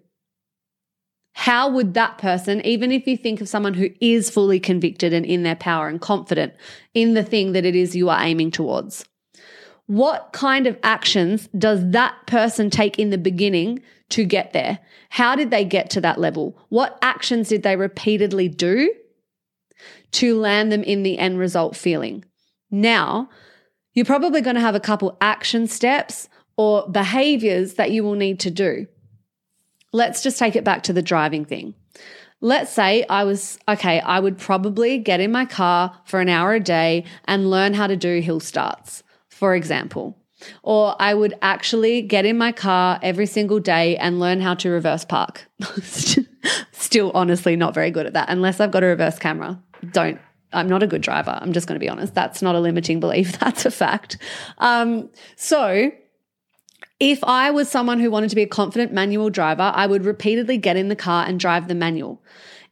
How 1.32 1.70
would 1.70 1.94
that 1.94 2.18
person, 2.18 2.64
even 2.66 2.92
if 2.92 3.06
you 3.06 3.16
think 3.16 3.40
of 3.40 3.48
someone 3.48 3.72
who 3.72 3.88
is 4.02 4.28
fully 4.28 4.60
convicted 4.60 5.14
and 5.14 5.24
in 5.24 5.44
their 5.44 5.56
power 5.56 5.88
and 5.88 6.00
confident 6.00 6.52
in 6.92 7.14
the 7.14 7.24
thing 7.24 7.52
that 7.52 7.64
it 7.64 7.74
is 7.74 7.96
you 7.96 8.10
are 8.10 8.22
aiming 8.22 8.50
towards, 8.50 9.06
what 9.92 10.32
kind 10.32 10.66
of 10.66 10.78
actions 10.82 11.50
does 11.58 11.90
that 11.90 12.14
person 12.26 12.70
take 12.70 12.98
in 12.98 13.10
the 13.10 13.18
beginning 13.18 13.78
to 14.08 14.24
get 14.24 14.54
there? 14.54 14.78
How 15.10 15.36
did 15.36 15.50
they 15.50 15.66
get 15.66 15.90
to 15.90 16.00
that 16.00 16.18
level? 16.18 16.56
What 16.70 16.98
actions 17.02 17.50
did 17.50 17.62
they 17.62 17.76
repeatedly 17.76 18.48
do 18.48 18.90
to 20.12 20.40
land 20.40 20.72
them 20.72 20.82
in 20.82 21.02
the 21.02 21.18
end 21.18 21.38
result 21.38 21.76
feeling? 21.76 22.24
Now, 22.70 23.28
you're 23.92 24.06
probably 24.06 24.40
going 24.40 24.56
to 24.56 24.62
have 24.62 24.74
a 24.74 24.80
couple 24.80 25.18
action 25.20 25.66
steps 25.66 26.30
or 26.56 26.88
behaviors 26.88 27.74
that 27.74 27.90
you 27.90 28.02
will 28.02 28.14
need 28.14 28.40
to 28.40 28.50
do. 28.50 28.86
Let's 29.92 30.22
just 30.22 30.38
take 30.38 30.56
it 30.56 30.64
back 30.64 30.84
to 30.84 30.94
the 30.94 31.02
driving 31.02 31.44
thing. 31.44 31.74
Let's 32.40 32.72
say 32.72 33.04
I 33.10 33.24
was, 33.24 33.58
okay, 33.68 34.00
I 34.00 34.20
would 34.20 34.38
probably 34.38 34.96
get 34.96 35.20
in 35.20 35.30
my 35.30 35.44
car 35.44 36.00
for 36.06 36.18
an 36.20 36.30
hour 36.30 36.54
a 36.54 36.60
day 36.60 37.04
and 37.26 37.50
learn 37.50 37.74
how 37.74 37.88
to 37.88 37.94
do 37.94 38.20
hill 38.20 38.40
starts, 38.40 39.02
for 39.42 39.56
example. 39.56 40.16
Or 40.62 40.94
I 41.00 41.14
would 41.14 41.34
actually 41.42 42.00
get 42.00 42.24
in 42.24 42.38
my 42.38 42.52
car 42.52 43.00
every 43.02 43.26
single 43.26 43.58
day 43.58 43.96
and 43.96 44.20
learn 44.20 44.40
how 44.40 44.54
to 44.54 44.70
reverse 44.70 45.04
park. 45.04 45.50
Still, 46.70 47.10
honestly, 47.12 47.56
not 47.56 47.74
very 47.74 47.90
good 47.90 48.06
at 48.06 48.12
that 48.12 48.28
unless 48.28 48.60
I've 48.60 48.70
got 48.70 48.84
a 48.84 48.86
reverse 48.86 49.18
camera. 49.18 49.60
Don't 49.90 50.20
I'm 50.52 50.68
not 50.68 50.84
a 50.84 50.86
good 50.86 51.02
driver. 51.02 51.36
I'm 51.42 51.52
just 51.52 51.66
going 51.66 51.74
to 51.74 51.84
be 51.84 51.88
honest. 51.88 52.14
That's 52.14 52.40
not 52.40 52.54
a 52.54 52.60
limiting 52.60 53.00
belief. 53.00 53.36
That's 53.40 53.66
a 53.66 53.72
fact. 53.72 54.16
Um, 54.58 55.10
so 55.34 55.90
if 57.00 57.24
I 57.24 57.50
was 57.50 57.68
someone 57.68 57.98
who 57.98 58.12
wanted 58.12 58.30
to 58.30 58.36
be 58.36 58.42
a 58.42 58.46
confident 58.46 58.92
manual 58.92 59.28
driver, 59.28 59.72
I 59.74 59.88
would 59.88 60.04
repeatedly 60.04 60.56
get 60.56 60.76
in 60.76 60.86
the 60.86 60.94
car 60.94 61.26
and 61.26 61.40
drive 61.40 61.66
the 61.66 61.74
manual. 61.74 62.22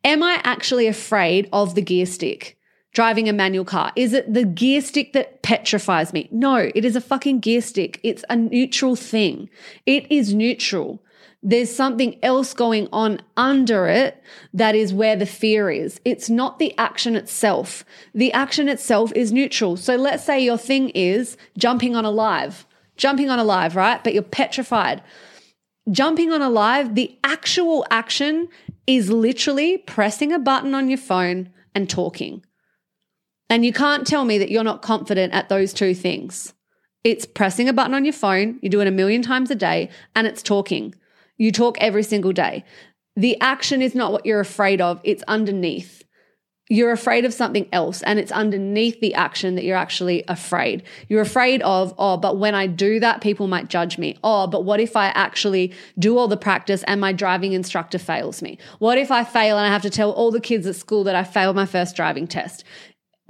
Am 0.05 0.23
I 0.23 0.41
actually 0.45 0.87
afraid 0.87 1.49
of 1.53 1.75
the 1.75 1.83
gear 1.83 2.07
stick? 2.07 2.60
Driving 2.93 3.29
a 3.29 3.33
manual 3.33 3.65
car? 3.65 3.93
Is 3.95 4.13
it 4.13 4.33
the 4.33 4.45
gear 4.45 4.81
stick 4.81 5.13
that 5.13 5.43
petrifies 5.43 6.13
me? 6.13 6.29
No, 6.33 6.71
it 6.75 6.85
is 6.85 6.97
a 6.97 7.01
fucking 7.01 7.39
gear 7.41 7.61
stick. 7.61 8.01
It's 8.03 8.25
a 8.29 8.35
neutral 8.35 8.97
thing. 8.97 9.49
It 9.87 10.11
is 10.11 10.35
neutral. 10.35 11.01
There's 11.43 11.75
something 11.75 12.19
else 12.23 12.53
going 12.53 12.89
on 12.93 13.23
under 13.37 13.87
it 13.87 14.23
that 14.53 14.75
is 14.75 14.93
where 14.93 15.17
the 15.17 15.25
fear 15.25 15.71
is. 15.71 16.01
It's 16.05 16.29
not 16.29 16.59
the 16.59 16.77
action 16.77 17.17
itself. 17.17 17.85
The 18.13 18.33
action 18.33 18.69
itself 18.69 19.13
is 19.15 19.33
neutral. 19.33 19.77
So 19.77 19.97
let's 19.97 20.25
say 20.25 20.41
your 20.41 20.59
thing 20.59 20.91
is 20.91 21.39
jumping 21.57 21.97
on 21.97 22.05
a 22.05 22.11
live, 22.11 22.67
jumping 22.97 23.31
on 23.31 23.39
a 23.39 23.45
live, 23.45 23.75
right? 23.77 24.03
But 24.03 24.15
you're 24.15 24.23
petrified. 24.23 25.01
Jumping 25.91 26.31
on 26.31 26.43
a 26.43 26.51
live, 26.51 26.95
the 26.95 27.17
actual 27.25 27.87
action 27.91 28.49
is 28.87 29.11
literally 29.11 29.79
pressing 29.79 30.33
a 30.33 30.39
button 30.39 30.75
on 30.75 30.89
your 30.89 30.99
phone 30.99 31.51
and 31.75 31.89
talking. 31.89 32.45
And 33.51 33.65
you 33.67 33.73
can't 33.73 34.07
tell 34.07 34.25
me 34.25 34.39
that 34.39 34.51
you're 34.51 34.63
not 34.63 34.81
confident 34.81 35.35
at 35.35 35.49
those 35.49 35.73
two 35.73 35.93
things. 35.93 36.55
It's 37.03 37.27
pressing 37.27 37.69
a 37.69 37.73
button 37.73 37.95
on 37.95 38.05
your 38.05 38.15
phone, 38.15 38.61
you 38.63 38.69
do 38.69 38.81
it 38.81 38.87
a 38.87 38.93
million 38.93 39.23
times 39.23 39.51
a 39.51 39.55
day, 39.57 39.91
and 40.15 40.27
it's 40.27 40.43
talking. 40.43 40.95
You 41.37 41.51
talk 41.51 41.77
every 41.81 42.05
single 42.05 42.33
day. 42.33 42.65
The 43.17 43.41
action 43.41 43.83
is 43.83 43.95
not 43.95 44.13
what 44.13 44.25
you're 44.25 44.41
afraid 44.41 44.81
of, 44.81 45.01
it's 45.03 45.25
underneath. 45.27 46.05
You're 46.69 46.93
afraid 46.93 47.25
of 47.25 47.35
something 47.35 47.69
else, 47.73 48.01
and 48.03 48.21
it's 48.21 48.31
underneath 48.31 49.01
the 49.01 49.15
action 49.15 49.57
that 49.57 49.65
you're 49.65 49.77
actually 49.77 50.23
afraid. 50.29 50.85
You're 51.09 51.23
afraid 51.23 51.63
of, 51.63 51.93
oh, 51.99 52.17
but 52.17 52.39
when 52.39 52.55
I 52.55 52.69
do 52.69 53.01
that, 53.01 53.21
people 53.21 53.49
might 53.49 53.69
judge 53.69 53.99
me. 53.99 54.17
Oh, 54.23 54.47
but 54.47 54.65
what 54.65 54.79
if 54.79 54.95
I 54.95 55.07
actually 55.07 55.73
do 55.99 56.17
all 56.17 56.29
the 56.29 56.37
practice 56.37 56.85
and 56.85 57.01
my 57.01 57.13
driving 57.13 57.55
instructor 57.55 57.99
fails 57.99 58.41
me? 58.41 58.59
What 58.79 58.99
if 58.99 59.11
I 59.11 59.25
fail 59.25 59.59
and 59.59 59.67
I 59.67 59.71
have 59.71 59.83
to 59.83 59.91
tell 59.91 60.13
all 60.13 60.31
the 60.31 60.41
kids 60.41 60.65
at 60.69 60.77
school 60.77 61.03
that 61.05 61.17
I 61.17 61.25
failed 61.25 61.57
my 61.57 61.67
first 61.67 61.97
driving 61.97 62.29
test? 62.29 62.63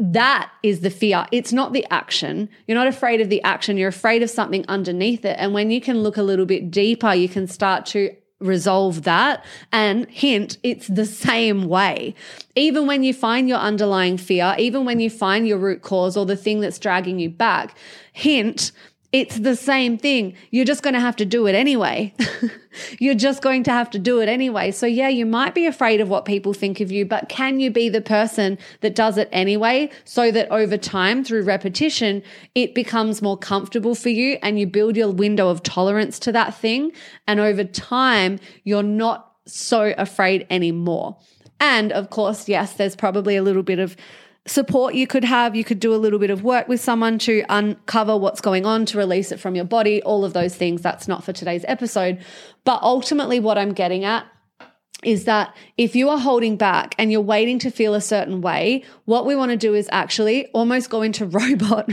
That 0.00 0.50
is 0.62 0.80
the 0.80 0.90
fear. 0.90 1.26
It's 1.30 1.52
not 1.52 1.72
the 1.72 1.86
action. 1.90 2.48
You're 2.66 2.78
not 2.78 2.86
afraid 2.86 3.20
of 3.20 3.28
the 3.28 3.42
action. 3.42 3.76
You're 3.76 3.88
afraid 3.88 4.22
of 4.22 4.30
something 4.30 4.64
underneath 4.66 5.24
it. 5.26 5.36
And 5.38 5.52
when 5.52 5.70
you 5.70 5.80
can 5.80 6.02
look 6.02 6.16
a 6.16 6.22
little 6.22 6.46
bit 6.46 6.70
deeper, 6.70 7.12
you 7.12 7.28
can 7.28 7.46
start 7.46 7.84
to 7.86 8.16
resolve 8.40 9.02
that. 9.02 9.44
And 9.70 10.08
hint, 10.08 10.56
it's 10.62 10.88
the 10.88 11.04
same 11.04 11.68
way. 11.68 12.14
Even 12.56 12.86
when 12.86 13.02
you 13.02 13.12
find 13.12 13.48
your 13.48 13.58
underlying 13.58 14.16
fear, 14.16 14.56
even 14.58 14.86
when 14.86 15.00
you 15.00 15.10
find 15.10 15.46
your 15.46 15.58
root 15.58 15.82
cause 15.82 16.16
or 16.16 16.24
the 16.24 16.36
thing 16.36 16.60
that's 16.60 16.78
dragging 16.78 17.18
you 17.18 17.28
back, 17.28 17.76
hint, 18.12 18.72
it's 19.12 19.38
the 19.40 19.56
same 19.56 19.98
thing. 19.98 20.34
You're 20.50 20.64
just 20.64 20.84
going 20.84 20.94
to 20.94 21.00
have 21.00 21.16
to 21.16 21.24
do 21.24 21.46
it 21.48 21.54
anyway. 21.54 22.14
You're 23.00 23.16
just 23.16 23.42
going 23.42 23.64
to 23.64 23.72
have 23.72 23.90
to 23.90 23.98
do 23.98 24.20
it 24.20 24.28
anyway. 24.28 24.70
So, 24.70 24.86
yeah, 24.86 25.08
you 25.08 25.26
might 25.26 25.52
be 25.52 25.66
afraid 25.66 26.00
of 26.00 26.08
what 26.08 26.24
people 26.24 26.52
think 26.52 26.80
of 26.80 26.92
you, 26.92 27.04
but 27.04 27.28
can 27.28 27.58
you 27.58 27.72
be 27.72 27.88
the 27.88 28.00
person 28.00 28.56
that 28.82 28.94
does 28.94 29.18
it 29.18 29.28
anyway 29.32 29.90
so 30.04 30.30
that 30.30 30.48
over 30.52 30.76
time, 30.76 31.24
through 31.24 31.42
repetition, 31.42 32.22
it 32.54 32.72
becomes 32.72 33.20
more 33.20 33.36
comfortable 33.36 33.96
for 33.96 34.10
you 34.10 34.38
and 34.42 34.60
you 34.60 34.66
build 34.68 34.96
your 34.96 35.10
window 35.10 35.48
of 35.48 35.64
tolerance 35.64 36.20
to 36.20 36.32
that 36.32 36.54
thing? 36.54 36.92
And 37.26 37.40
over 37.40 37.64
time, 37.64 38.38
you're 38.62 38.84
not 38.84 39.32
so 39.46 39.92
afraid 39.98 40.46
anymore. 40.50 41.18
And 41.58 41.90
of 41.90 42.10
course, 42.10 42.48
yes, 42.48 42.74
there's 42.74 42.94
probably 42.94 43.34
a 43.34 43.42
little 43.42 43.64
bit 43.64 43.80
of 43.80 43.96
support 44.46 44.94
you 44.94 45.06
could 45.06 45.24
have. 45.24 45.54
You 45.54 45.64
could 45.64 45.80
do 45.80 45.94
a 45.94 45.96
little 45.96 46.18
bit 46.18 46.30
of 46.30 46.42
work 46.42 46.68
with 46.68 46.80
someone 46.80 47.18
to 47.20 47.44
uncover 47.48 48.16
what's 48.16 48.40
going 48.40 48.66
on, 48.66 48.86
to 48.86 48.98
release 48.98 49.32
it 49.32 49.40
from 49.40 49.54
your 49.54 49.64
body, 49.64 50.02
all 50.02 50.24
of 50.24 50.32
those 50.32 50.54
things. 50.54 50.82
That's 50.82 51.06
not 51.06 51.24
for 51.24 51.32
today's 51.32 51.64
episode. 51.68 52.18
But 52.64 52.82
ultimately, 52.82 53.40
what 53.40 53.58
I'm 53.58 53.72
getting 53.72 54.04
at 54.04 54.26
is 55.02 55.24
that 55.24 55.54
if 55.78 55.96
you 55.96 56.08
are 56.10 56.18
holding 56.18 56.56
back 56.56 56.94
and 56.98 57.10
you're 57.10 57.20
waiting 57.20 57.58
to 57.60 57.70
feel 57.70 57.94
a 57.94 58.00
certain 58.00 58.40
way, 58.40 58.84
what 59.06 59.24
we 59.24 59.34
want 59.34 59.50
to 59.50 59.56
do 59.56 59.74
is 59.74 59.88
actually 59.92 60.46
almost 60.48 60.90
go 60.90 61.02
into 61.02 61.24
robot, 61.26 61.90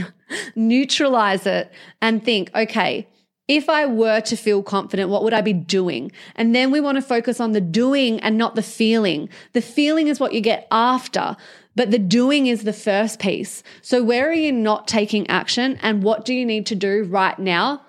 neutralize 0.54 1.46
it, 1.46 1.72
and 2.02 2.24
think, 2.24 2.50
okay, 2.54 3.08
if 3.46 3.70
I 3.70 3.86
were 3.86 4.20
to 4.20 4.36
feel 4.36 4.62
confident, 4.62 5.08
what 5.08 5.24
would 5.24 5.32
I 5.32 5.40
be 5.40 5.54
doing? 5.54 6.12
And 6.36 6.54
then 6.54 6.70
we 6.70 6.80
want 6.80 6.96
to 6.96 7.02
focus 7.02 7.40
on 7.40 7.52
the 7.52 7.62
doing 7.62 8.20
and 8.20 8.36
not 8.36 8.54
the 8.54 8.62
feeling. 8.62 9.30
The 9.54 9.62
feeling 9.62 10.08
is 10.08 10.20
what 10.20 10.34
you 10.34 10.42
get 10.42 10.68
after. 10.70 11.34
But 11.78 11.92
the 11.92 11.98
doing 12.00 12.48
is 12.48 12.64
the 12.64 12.72
first 12.72 13.20
piece. 13.20 13.62
So, 13.82 14.02
where 14.02 14.28
are 14.28 14.32
you 14.32 14.50
not 14.50 14.88
taking 14.88 15.30
action? 15.30 15.78
And 15.80 16.02
what 16.02 16.24
do 16.24 16.34
you 16.34 16.44
need 16.44 16.66
to 16.66 16.74
do 16.74 17.04
right 17.04 17.38
now 17.38 17.82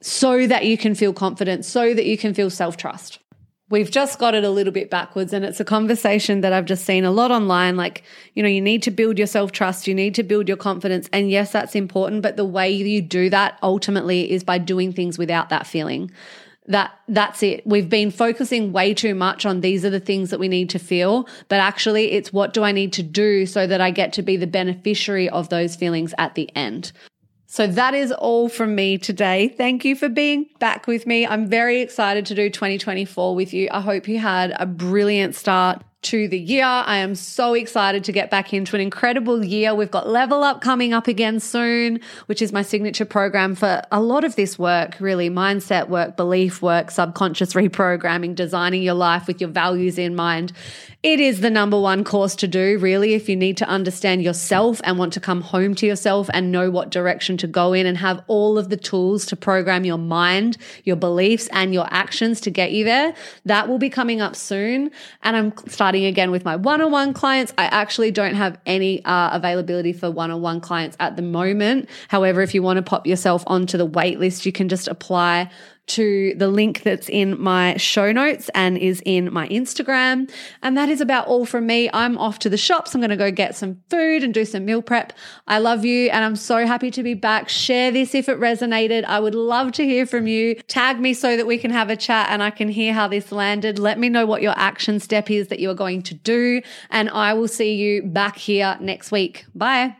so 0.00 0.46
that 0.46 0.66
you 0.66 0.78
can 0.78 0.94
feel 0.94 1.12
confident, 1.12 1.64
so 1.64 1.94
that 1.94 2.06
you 2.06 2.16
can 2.16 2.32
feel 2.32 2.48
self 2.48 2.76
trust? 2.76 3.18
We've 3.70 3.90
just 3.90 4.20
got 4.20 4.36
it 4.36 4.44
a 4.44 4.50
little 4.50 4.72
bit 4.72 4.88
backwards, 4.88 5.32
and 5.32 5.44
it's 5.44 5.58
a 5.58 5.64
conversation 5.64 6.42
that 6.42 6.52
I've 6.52 6.64
just 6.64 6.84
seen 6.84 7.04
a 7.04 7.10
lot 7.10 7.32
online. 7.32 7.76
Like, 7.76 8.04
you 8.34 8.42
know, 8.44 8.48
you 8.48 8.60
need 8.60 8.84
to 8.84 8.92
build 8.92 9.18
your 9.18 9.26
self 9.26 9.50
trust, 9.50 9.88
you 9.88 9.96
need 9.96 10.14
to 10.14 10.22
build 10.22 10.46
your 10.46 10.56
confidence. 10.56 11.08
And 11.12 11.28
yes, 11.28 11.50
that's 11.50 11.74
important. 11.74 12.22
But 12.22 12.36
the 12.36 12.44
way 12.44 12.70
you 12.70 13.02
do 13.02 13.30
that 13.30 13.58
ultimately 13.64 14.30
is 14.30 14.44
by 14.44 14.58
doing 14.58 14.92
things 14.92 15.18
without 15.18 15.48
that 15.48 15.66
feeling 15.66 16.12
that 16.68 16.92
that's 17.08 17.42
it. 17.42 17.66
We've 17.66 17.88
been 17.88 18.10
focusing 18.10 18.72
way 18.72 18.94
too 18.94 19.14
much 19.14 19.44
on 19.44 19.60
these 19.60 19.84
are 19.84 19.90
the 19.90 20.00
things 20.00 20.30
that 20.30 20.38
we 20.38 20.48
need 20.48 20.70
to 20.70 20.78
feel, 20.78 21.26
but 21.48 21.60
actually 21.60 22.12
it's 22.12 22.32
what 22.32 22.52
do 22.54 22.62
I 22.62 22.72
need 22.72 22.92
to 22.94 23.02
do 23.02 23.46
so 23.46 23.66
that 23.66 23.80
I 23.80 23.90
get 23.90 24.12
to 24.14 24.22
be 24.22 24.36
the 24.36 24.46
beneficiary 24.46 25.28
of 25.28 25.48
those 25.48 25.74
feelings 25.74 26.14
at 26.18 26.34
the 26.34 26.54
end. 26.54 26.92
So 27.46 27.66
that 27.66 27.94
is 27.94 28.12
all 28.12 28.50
from 28.50 28.74
me 28.74 28.98
today. 28.98 29.48
Thank 29.48 29.82
you 29.82 29.96
for 29.96 30.10
being 30.10 30.50
back 30.58 30.86
with 30.86 31.06
me. 31.06 31.26
I'm 31.26 31.48
very 31.48 31.80
excited 31.80 32.26
to 32.26 32.34
do 32.34 32.50
2024 32.50 33.34
with 33.34 33.54
you. 33.54 33.68
I 33.72 33.80
hope 33.80 34.06
you 34.06 34.18
had 34.18 34.54
a 34.60 34.66
brilliant 34.66 35.34
start 35.34 35.82
to 36.00 36.28
the 36.28 36.38
year. 36.38 36.64
I 36.64 36.98
am 36.98 37.14
so 37.14 37.54
excited 37.54 38.04
to 38.04 38.12
get 38.12 38.30
back 38.30 38.54
into 38.54 38.76
an 38.76 38.80
incredible 38.80 39.44
year. 39.44 39.74
We've 39.74 39.90
got 39.90 40.08
Level 40.08 40.44
Up 40.44 40.60
coming 40.60 40.92
up 40.92 41.08
again 41.08 41.40
soon, 41.40 42.00
which 42.26 42.40
is 42.40 42.52
my 42.52 42.62
signature 42.62 43.04
program 43.04 43.54
for 43.54 43.82
a 43.90 44.00
lot 44.00 44.24
of 44.24 44.36
this 44.36 44.58
work 44.58 44.96
really 45.00 45.28
mindset 45.28 45.88
work, 45.88 46.16
belief 46.16 46.62
work, 46.62 46.90
subconscious 46.90 47.54
reprogramming, 47.54 48.34
designing 48.34 48.82
your 48.82 48.94
life 48.94 49.26
with 49.26 49.40
your 49.40 49.50
values 49.50 49.98
in 49.98 50.14
mind. 50.14 50.52
It 51.04 51.20
is 51.20 51.42
the 51.42 51.50
number 51.50 51.78
one 51.78 52.02
course 52.02 52.34
to 52.34 52.48
do, 52.48 52.76
really, 52.80 53.14
if 53.14 53.28
you 53.28 53.36
need 53.36 53.56
to 53.58 53.68
understand 53.68 54.20
yourself 54.20 54.80
and 54.82 54.98
want 54.98 55.12
to 55.12 55.20
come 55.20 55.42
home 55.42 55.76
to 55.76 55.86
yourself 55.86 56.28
and 56.34 56.50
know 56.50 56.72
what 56.72 56.90
direction 56.90 57.36
to 57.36 57.46
go 57.46 57.72
in 57.72 57.86
and 57.86 57.96
have 57.98 58.20
all 58.26 58.58
of 58.58 58.68
the 58.68 58.76
tools 58.76 59.24
to 59.26 59.36
program 59.36 59.84
your 59.84 59.96
mind, 59.96 60.56
your 60.82 60.96
beliefs, 60.96 61.48
and 61.52 61.72
your 61.72 61.86
actions 61.92 62.40
to 62.40 62.50
get 62.50 62.72
you 62.72 62.82
there. 62.82 63.14
That 63.44 63.68
will 63.68 63.78
be 63.78 63.90
coming 63.90 64.20
up 64.20 64.34
soon. 64.34 64.90
And 65.22 65.36
I'm 65.36 65.52
starting 65.68 66.04
again 66.04 66.32
with 66.32 66.44
my 66.44 66.56
one 66.56 66.80
on 66.80 66.90
one 66.90 67.12
clients. 67.12 67.54
I 67.56 67.66
actually 67.66 68.10
don't 68.10 68.34
have 68.34 68.58
any 68.66 69.04
uh, 69.04 69.36
availability 69.36 69.92
for 69.92 70.10
one 70.10 70.32
on 70.32 70.42
one 70.42 70.60
clients 70.60 70.96
at 70.98 71.14
the 71.14 71.22
moment. 71.22 71.88
However, 72.08 72.42
if 72.42 72.54
you 72.54 72.62
want 72.64 72.78
to 72.78 72.82
pop 72.82 73.06
yourself 73.06 73.44
onto 73.46 73.78
the 73.78 73.86
wait 73.86 74.18
list, 74.18 74.44
you 74.44 74.50
can 74.50 74.68
just 74.68 74.88
apply 74.88 75.48
to 75.88 76.34
the 76.36 76.48
link 76.48 76.82
that's 76.82 77.08
in 77.08 77.40
my 77.40 77.76
show 77.76 78.12
notes 78.12 78.50
and 78.54 78.78
is 78.78 79.02
in 79.04 79.32
my 79.32 79.48
Instagram. 79.48 80.30
And 80.62 80.76
that 80.76 80.88
is 80.88 81.00
about 81.00 81.26
all 81.26 81.44
from 81.44 81.66
me. 81.66 81.90
I'm 81.92 82.16
off 82.18 82.38
to 82.40 82.48
the 82.48 82.56
shops. 82.56 82.94
I'm 82.94 83.00
going 83.00 83.10
to 83.10 83.16
go 83.16 83.30
get 83.30 83.56
some 83.56 83.80
food 83.90 84.22
and 84.22 84.32
do 84.32 84.44
some 84.44 84.64
meal 84.64 84.82
prep. 84.82 85.12
I 85.46 85.58
love 85.58 85.84
you 85.84 86.10
and 86.10 86.24
I'm 86.24 86.36
so 86.36 86.66
happy 86.66 86.90
to 86.92 87.02
be 87.02 87.14
back. 87.14 87.48
Share 87.48 87.90
this 87.90 88.14
if 88.14 88.28
it 88.28 88.38
resonated. 88.38 89.04
I 89.04 89.20
would 89.20 89.34
love 89.34 89.72
to 89.72 89.84
hear 89.84 90.06
from 90.06 90.26
you. 90.26 90.54
Tag 90.68 91.00
me 91.00 91.14
so 91.14 91.36
that 91.36 91.46
we 91.46 91.58
can 91.58 91.70
have 91.70 91.90
a 91.90 91.96
chat 91.96 92.28
and 92.30 92.42
I 92.42 92.50
can 92.50 92.68
hear 92.68 92.92
how 92.92 93.08
this 93.08 93.32
landed. 93.32 93.78
Let 93.78 93.98
me 93.98 94.08
know 94.08 94.26
what 94.26 94.42
your 94.42 94.54
action 94.56 95.00
step 95.00 95.30
is 95.30 95.48
that 95.48 95.58
you 95.58 95.70
are 95.70 95.74
going 95.74 96.02
to 96.02 96.14
do. 96.14 96.62
And 96.90 97.10
I 97.10 97.34
will 97.34 97.48
see 97.48 97.74
you 97.74 98.02
back 98.02 98.36
here 98.36 98.76
next 98.80 99.10
week. 99.10 99.46
Bye. 99.54 99.96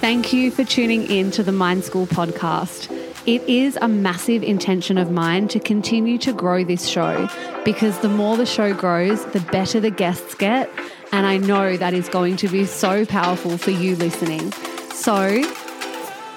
Thank 0.00 0.32
you 0.32 0.50
for 0.50 0.64
tuning 0.64 1.10
in 1.10 1.30
to 1.30 1.42
the 1.42 1.52
Mind 1.52 1.82
School 1.82 2.06
podcast. 2.06 3.03
It 3.26 3.40
is 3.48 3.78
a 3.80 3.88
massive 3.88 4.42
intention 4.42 4.98
of 4.98 5.10
mine 5.10 5.48
to 5.48 5.58
continue 5.58 6.18
to 6.18 6.32
grow 6.34 6.62
this 6.62 6.86
show 6.86 7.26
because 7.64 7.98
the 8.00 8.08
more 8.10 8.36
the 8.36 8.44
show 8.44 8.74
grows, 8.74 9.24
the 9.26 9.40
better 9.40 9.80
the 9.80 9.90
guests 9.90 10.34
get. 10.34 10.70
And 11.10 11.24
I 11.24 11.38
know 11.38 11.78
that 11.78 11.94
is 11.94 12.10
going 12.10 12.36
to 12.36 12.48
be 12.48 12.66
so 12.66 13.06
powerful 13.06 13.56
for 13.56 13.70
you 13.70 13.96
listening. 13.96 14.52
So, 14.92 15.42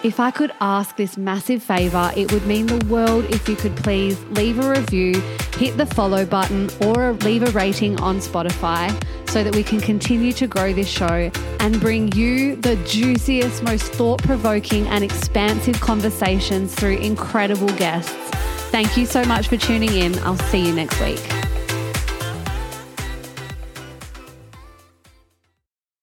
if 0.04 0.20
I 0.20 0.32
could 0.32 0.52
ask 0.62 0.96
this 0.96 1.18
massive 1.18 1.64
favor, 1.64 2.12
it 2.16 2.32
would 2.32 2.46
mean 2.46 2.68
the 2.68 2.86
world 2.86 3.26
if 3.26 3.50
you 3.50 3.56
could 3.56 3.76
please 3.78 4.24
leave 4.26 4.60
a 4.60 4.70
review, 4.70 5.20
hit 5.58 5.76
the 5.78 5.86
follow 5.86 6.26
button, 6.26 6.70
or 6.82 7.14
leave 7.14 7.44
a 7.44 7.52
rating 7.52 8.00
on 8.00 8.18
Spotify 8.18 8.90
so 9.30 9.44
that 9.44 9.56
we 9.56 9.64
can 9.64 9.82
continue 9.82 10.32
to 10.34 10.48
grow 10.48 10.72
this 10.72 10.88
show 10.88 11.32
and 11.60 11.80
bring 11.80 12.12
you 12.14 12.56
the 12.58 12.76
juiciest, 12.86 13.64
most 13.64 13.92
thought 13.94 14.22
provoking, 14.24 14.88
and 14.88 15.04
expansive 15.04 15.80
conversations 15.82 16.74
through 16.76 16.98
incredible 16.98 17.70
guests. 17.74 18.14
Thank 18.70 18.98
you 18.98 19.06
so 19.06 19.24
much 19.26 19.48
for 19.48 19.58
tuning 19.58 19.94
in. 19.94 20.18
I'll 20.20 20.38
see 20.38 20.66
you 20.66 20.74
next 20.74 21.00
week. 21.02 21.47